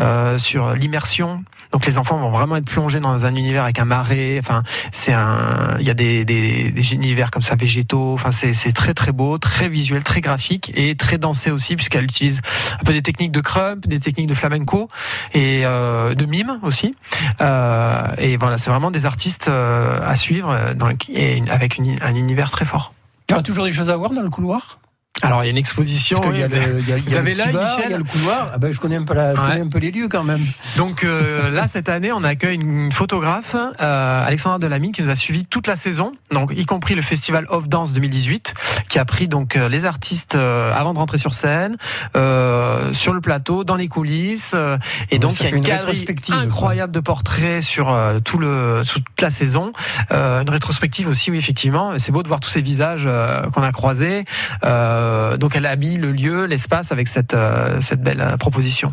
euh, 0.00 0.38
sur 0.38 0.74
l'immersion. 0.74 1.44
Donc 1.72 1.86
les 1.86 1.96
enfants 1.98 2.18
vont 2.18 2.30
vraiment 2.30 2.56
être 2.56 2.66
plongés 2.66 3.00
dans 3.00 3.24
un 3.24 3.34
univers 3.34 3.64
avec 3.64 3.78
un 3.78 3.84
marais. 3.84 4.36
Enfin, 4.38 4.62
c'est 4.92 5.12
un, 5.12 5.76
il 5.80 5.86
y 5.86 5.90
a 5.90 5.94
des, 5.94 6.24
des, 6.24 6.70
des 6.70 6.92
univers 6.94 7.30
comme 7.30 7.42
ça 7.42 7.54
végétaux. 7.54 8.12
Enfin, 8.12 8.30
c'est 8.30 8.72
très 8.72 8.94
très 8.94 9.12
beau, 9.12 9.38
très 9.38 9.68
visuel, 9.68 10.02
très 10.02 10.20
graphique 10.20 10.70
et 10.74 10.94
très 10.96 11.18
dansé 11.18 11.50
aussi 11.50 11.74
puisqu'elle 11.76 12.04
utilise 12.04 12.40
un 12.80 12.84
peu 12.84 12.92
des 12.92 13.02
techniques 13.02 13.32
de 13.32 13.40
crump, 13.40 13.86
des 13.86 14.00
techniques 14.00 14.26
de 14.28 14.34
flamenco 14.34 14.88
et 15.32 15.62
euh, 15.64 16.14
de 16.14 16.26
mime 16.26 16.58
aussi. 16.62 16.94
Euh, 17.40 18.02
et 18.18 18.36
voilà, 18.36 18.58
c'est 18.58 18.70
vraiment 18.70 18.90
des 18.90 19.06
artistes 19.06 19.48
euh, 19.48 19.98
à 20.06 20.14
suivre 20.16 20.50
euh, 20.50 20.74
dans 20.74 20.88
le- 20.88 20.96
et 21.08 21.42
avec 21.48 21.78
une- 21.78 21.98
un 22.02 22.14
univers 22.14 22.50
très 22.50 22.64
fort. 22.64 22.92
Il 23.28 23.32
y 23.32 23.34
aura 23.34 23.42
toujours 23.42 23.64
des 23.64 23.72
choses 23.72 23.88
à 23.88 23.96
voir 23.96 24.10
dans 24.10 24.20
le 24.22 24.30
couloir? 24.30 24.78
Alors 25.22 25.42
il 25.42 25.46
y 25.46 25.48
a 25.48 25.50
une 25.50 25.56
exposition. 25.58 26.20
Qu'il 26.20 26.36
y 26.36 26.42
a 26.42 26.48
le- 26.48 26.80
il 26.80 26.88
y 26.88 26.92
a- 26.92 26.98
il 26.98 27.04
vous 27.04 27.16
avez 27.16 27.34
bar, 27.34 27.46
Michel 27.46 27.84
Il 27.86 27.90
y 27.90 27.94
a 27.94 27.98
le 27.98 28.04
couloir. 28.04 28.50
Ah 28.54 28.58
ben, 28.58 28.72
je 28.72 28.80
connais 28.80 28.96
un 28.96 29.04
peu, 29.04 29.14
la, 29.14 29.34
je 29.34 29.40
Ouais. 29.40 29.46
connais 29.48 29.60
un 29.60 29.68
peu 29.68 29.78
les 29.78 29.90
lieux 29.90 30.08
quand 30.08 30.24
même. 30.24 30.44
Donc 30.76 31.04
euh, 31.04 31.50
là 31.50 31.66
cette 31.66 31.88
année 31.88 32.12
on 32.12 32.24
accueille 32.24 32.56
une 32.56 32.90
photographe 32.92 33.54
euh, 33.80 34.26
Alexandra 34.26 34.58
Delamine 34.58 34.92
qui 34.92 35.02
nous 35.02 35.10
a 35.10 35.14
suivi 35.14 35.44
toute 35.46 35.66
la 35.66 35.76
saison, 35.76 36.12
donc 36.32 36.52
y 36.54 36.64
compris 36.66 36.94
le 36.94 37.02
festival 37.02 37.46
Off 37.50 37.68
Dance 37.68 37.92
2018, 37.92 38.54
qui 38.88 38.98
a 38.98 39.04
pris 39.04 39.28
donc 39.28 39.56
euh, 39.56 39.68
les 39.68 39.84
artistes 39.86 40.34
euh, 40.34 40.72
avant 40.74 40.92
de 40.92 40.98
rentrer 40.98 41.18
sur 41.18 41.34
scène, 41.34 41.76
euh, 42.16 42.92
sur 42.92 43.12
le 43.12 43.20
plateau, 43.20 43.64
dans 43.64 43.76
les 43.76 43.88
coulisses, 43.88 44.52
euh, 44.54 44.76
et 45.10 45.14
Ouais, 45.14 45.18
donc 45.18 45.40
il 45.40 45.44
y 45.44 45.46
a 45.46 45.48
une 45.50 45.56
une 45.56 45.62
galerie 45.62 46.04
incroyable 46.30 46.92
de 46.92 47.00
portraits 47.00 47.62
sur 47.62 47.96
tout 48.24 48.38
le 48.38 48.82
sur 48.84 48.96
toute 49.02 49.20
la 49.20 49.30
saison, 49.30 49.72
Euh, 50.12 50.42
une 50.42 50.50
rétrospective 50.50 51.08
aussi 51.08 51.30
oui 51.30 51.38
effectivement. 51.38 51.92
C'est 51.98 52.10
beau 52.12 52.22
de 52.22 52.28
voir 52.28 52.40
tous 52.40 52.48
ces 52.50 52.60
visages 52.62 53.04
euh, 53.06 53.42
qu'on 53.52 53.62
a 53.62 53.70
croisés. 53.72 54.24
Euh, 54.64 55.11
donc 55.36 55.56
elle 55.56 55.66
habille 55.66 55.96
le 55.96 56.12
lieu, 56.12 56.46
l'espace 56.46 56.92
avec 56.92 57.08
cette 57.08 57.34
euh, 57.34 57.80
cette 57.80 58.02
belle 58.02 58.20
euh, 58.20 58.36
proposition. 58.36 58.92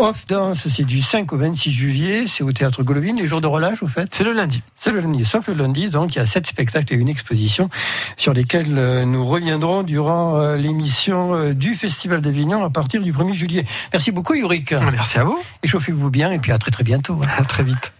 Off 0.00 0.26
Dance, 0.26 0.68
c'est 0.68 0.84
du 0.84 1.02
5 1.02 1.32
au 1.32 1.36
26 1.38 1.72
juillet, 1.72 2.24
c'est 2.28 2.44
au 2.44 2.52
théâtre 2.52 2.84
Golovine. 2.84 3.16
Les 3.16 3.26
jours 3.26 3.40
de 3.40 3.48
relâche, 3.48 3.82
au 3.82 3.88
fait? 3.88 4.08
C'est 4.14 4.22
le 4.22 4.30
lundi. 4.30 4.62
C'est 4.76 4.92
le 4.92 5.00
lundi, 5.00 5.24
sauf 5.24 5.48
le 5.48 5.54
lundi, 5.54 5.88
donc 5.88 6.14
il 6.14 6.18
y 6.18 6.20
a 6.20 6.26
sept 6.26 6.46
spectacles 6.46 6.94
et 6.94 6.96
une 6.96 7.08
exposition 7.08 7.68
sur 8.16 8.32
lesquels 8.32 8.78
euh, 8.78 9.04
nous 9.04 9.26
reviendrons 9.26 9.82
durant 9.82 10.38
euh, 10.38 10.56
l'émission 10.56 11.34
euh, 11.34 11.52
du 11.52 11.74
Festival 11.74 12.20
d'Avignon 12.20 12.64
à 12.64 12.70
partir 12.70 13.02
du 13.02 13.12
1er 13.12 13.34
juillet. 13.34 13.64
Merci 13.92 14.12
beaucoup, 14.12 14.34
Yurick. 14.34 14.70
Merci 14.70 15.18
à 15.18 15.24
vous. 15.24 15.42
Échauffez-vous 15.64 16.10
bien 16.10 16.30
et 16.30 16.38
puis 16.38 16.52
à 16.52 16.58
très 16.58 16.70
très 16.70 16.84
bientôt. 16.84 17.20
À 17.36 17.42
très 17.42 17.64
vite. 17.64 17.92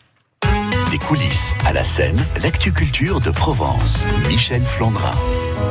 Des 0.90 0.98
coulisses 0.98 1.52
à 1.66 1.72
la 1.72 1.84
scène, 1.84 2.24
l'actu 2.42 2.72
culture 2.72 3.20
de 3.20 3.30
Provence. 3.30 4.06
Michel 4.26 4.62
Flandrin. 4.62 5.12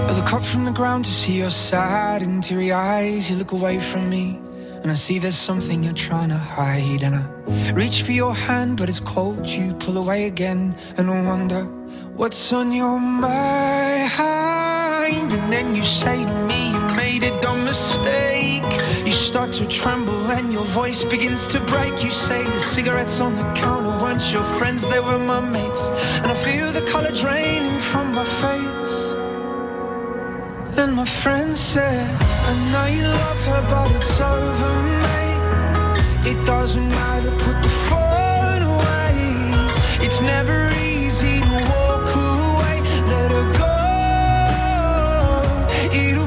I 0.09 0.13
look 0.15 0.31
up 0.31 0.43
from 0.43 0.63
the 0.63 0.71
ground 0.71 1.05
to 1.05 1.09
see 1.09 1.37
your 1.39 1.49
sad 1.49 2.21
and 2.21 2.41
teary 2.41 2.71
eyes? 2.71 3.29
You 3.29 3.37
look 3.37 3.51
away 3.51 3.79
from 3.79 4.09
me, 4.09 4.39
and 4.83 4.91
I 4.91 4.95
see 4.95 5.17
there's 5.19 5.35
something 5.35 5.83
you're 5.83 5.93
trying 5.93 6.29
to 6.29 6.37
hide. 6.37 7.01
And 7.03 7.15
I 7.15 7.25
reach 7.73 8.03
for 8.03 8.11
your 8.11 8.35
hand, 8.35 8.77
but 8.77 8.89
it's 8.89 8.99
cold. 8.99 9.49
You 9.49 9.73
pull 9.73 9.97
away 9.97 10.27
again, 10.27 10.75
and 10.97 11.09
I 11.09 11.21
wonder 11.23 11.65
what's 12.15 12.53
on 12.53 12.71
your 12.71 12.99
mind. 12.99 14.11
And 15.33 15.51
then 15.51 15.73
you 15.73 15.83
say 15.83 16.25
to 16.25 16.33
me, 16.45 16.66
made 17.09 17.23
a 17.23 17.39
dumb 17.39 17.63
mistake. 17.63 18.71
You 19.05 19.15
start 19.29 19.49
to 19.59 19.65
tremble, 19.81 20.23
and 20.37 20.51
your 20.51 20.67
voice 20.81 21.01
begins 21.13 21.41
to 21.53 21.59
break. 21.73 21.93
You 22.03 22.11
say 22.11 22.41
the 22.43 22.63
cigarettes 22.75 23.17
on 23.25 23.33
the 23.41 23.47
counter 23.63 23.93
weren't 24.01 24.25
your 24.35 24.47
friends, 24.57 24.81
they 24.91 25.01
were 25.07 25.21
my 25.33 25.41
mates. 25.55 25.83
And 26.21 26.29
I 26.35 26.37
feel 26.45 26.67
the 26.79 26.85
color 26.93 27.13
draining 27.23 27.79
from 27.91 28.05
my 28.19 28.27
face. 28.43 28.97
And 30.81 30.91
my 31.01 31.07
friend 31.21 31.51
said, 31.71 32.07
I 32.49 32.53
know 32.71 32.87
you 32.97 33.07
love 33.23 33.41
her, 33.51 33.61
but 33.73 33.89
it's 33.97 34.19
over, 34.35 34.73
mate. 35.05 35.43
It 36.31 36.39
doesn't 36.53 36.89
matter, 36.99 37.31
put 37.45 37.57
the 37.67 37.73
phone 37.87 38.63
away. 38.73 39.13
It's 40.05 40.19
never 40.33 40.57
easy 40.93 41.35
to 41.47 41.55
walk 41.73 42.09
away. 42.31 42.75
Let 43.13 43.29
her 43.37 43.47
go, 43.63 43.77
it'll 46.01 46.26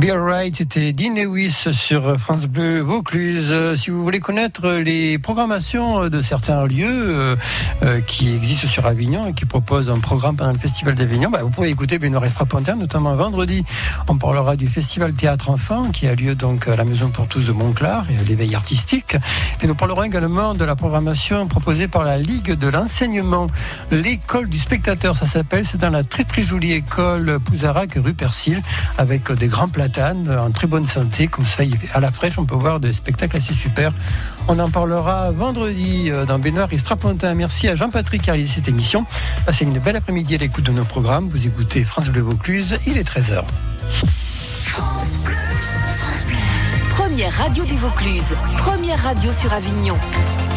Be 0.00 0.08
Alright, 0.08 0.56
c'était 0.56 0.94
Dean 0.94 1.14
Lewis 1.14 1.66
sur 1.72 2.18
France 2.18 2.46
Bleu 2.46 2.80
Vaucluse. 2.80 3.48
Euh, 3.50 3.76
si 3.76 3.90
vous 3.90 4.02
voulez 4.02 4.18
connaître 4.18 4.66
les 4.66 5.18
programmations 5.18 6.08
de 6.08 6.22
certains 6.22 6.64
lieux 6.64 6.86
euh, 6.88 7.36
euh, 7.82 8.00
qui 8.00 8.34
existent 8.34 8.66
sur 8.66 8.86
Avignon 8.86 9.26
et 9.26 9.34
qui 9.34 9.44
proposent 9.44 9.90
un 9.90 9.98
programme 9.98 10.36
pendant 10.36 10.52
le 10.52 10.58
Festival 10.58 10.94
d'Avignon, 10.94 11.28
bah, 11.28 11.40
vous 11.42 11.50
pouvez 11.50 11.68
écouter 11.68 11.98
Benoît 11.98 12.26
Strapontin, 12.30 12.76
notamment 12.76 13.14
vendredi. 13.14 13.62
On 14.08 14.16
parlera 14.16 14.56
du 14.56 14.68
Festival 14.68 15.12
Théâtre 15.12 15.50
Enfant 15.50 15.90
qui 15.90 16.06
a 16.06 16.14
lieu 16.14 16.34
donc 16.34 16.66
à 16.66 16.76
la 16.76 16.84
Maison 16.84 17.10
pour 17.10 17.26
tous 17.26 17.42
de 17.42 17.52
Montclar 17.52 18.06
et 18.10 18.24
l'éveil 18.24 18.54
artistique. 18.54 19.18
Et 19.60 19.66
nous 19.66 19.74
parlerons 19.74 20.04
également 20.04 20.54
de 20.54 20.64
la 20.64 20.76
programmation 20.76 21.46
proposée 21.46 21.88
par 21.88 22.04
la 22.04 22.16
Ligue 22.16 22.52
de 22.52 22.68
l'enseignement. 22.68 23.48
L'école 23.90 24.48
du 24.48 24.60
spectateur, 24.60 25.14
ça 25.14 25.26
s'appelle. 25.26 25.66
C'est 25.66 25.78
dans 25.78 25.90
la 25.90 26.04
très 26.04 26.24
très 26.24 26.42
jolie 26.42 26.72
école 26.72 27.38
Pouzarac 27.44 27.98
rue 28.02 28.14
Persil 28.14 28.62
avec 28.96 29.30
des 29.32 29.48
grands 29.48 29.68
plats 29.90 30.14
en 30.38 30.50
très 30.50 30.66
bonne 30.66 30.86
santé. 30.86 31.28
Comme 31.28 31.46
ça, 31.46 31.62
à 31.92 32.00
la 32.00 32.10
fraîche, 32.10 32.38
on 32.38 32.44
peut 32.44 32.54
voir 32.54 32.80
des 32.80 32.94
spectacles 32.94 33.36
assez 33.36 33.54
super. 33.54 33.92
On 34.48 34.58
en 34.58 34.70
parlera 34.70 35.30
vendredi 35.32 36.10
euh, 36.10 36.24
dans 36.24 36.38
Benoît 36.38 36.66
et 36.70 36.78
Strapontin. 36.78 37.34
Merci 37.34 37.68
à 37.68 37.74
Jean-Patrick 37.74 38.22
qui 38.22 38.30
a 38.30 38.32
réalisé 38.34 38.54
cette 38.56 38.68
émission. 38.68 39.04
Passez 39.46 39.64
une 39.64 39.78
belle 39.78 39.96
après-midi 39.96 40.34
à 40.34 40.38
l'écoute 40.38 40.64
de 40.64 40.72
nos 40.72 40.84
programmes. 40.84 41.28
Vous 41.28 41.46
écoutez 41.46 41.84
France 41.84 42.08
Bleu 42.08 42.22
Vaucluse, 42.22 42.78
il 42.86 42.98
est 42.98 43.08
13h. 43.08 43.44
Première 46.90 47.32
radio 47.32 47.64
du 47.64 47.76
Vaucluse, 47.76 48.34
première 48.58 49.02
radio 49.02 49.32
sur 49.32 49.52
Avignon. 49.52 49.96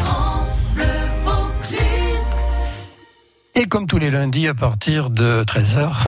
France 0.03 0.65
Bleu 0.73 0.85
Vaucluse. 1.23 1.83
Et 3.55 3.65
comme 3.65 3.87
tous 3.87 3.97
les 3.97 4.11
lundis 4.11 4.47
à 4.47 4.53
partir 4.53 5.09
de 5.09 5.43
13h, 5.45 5.93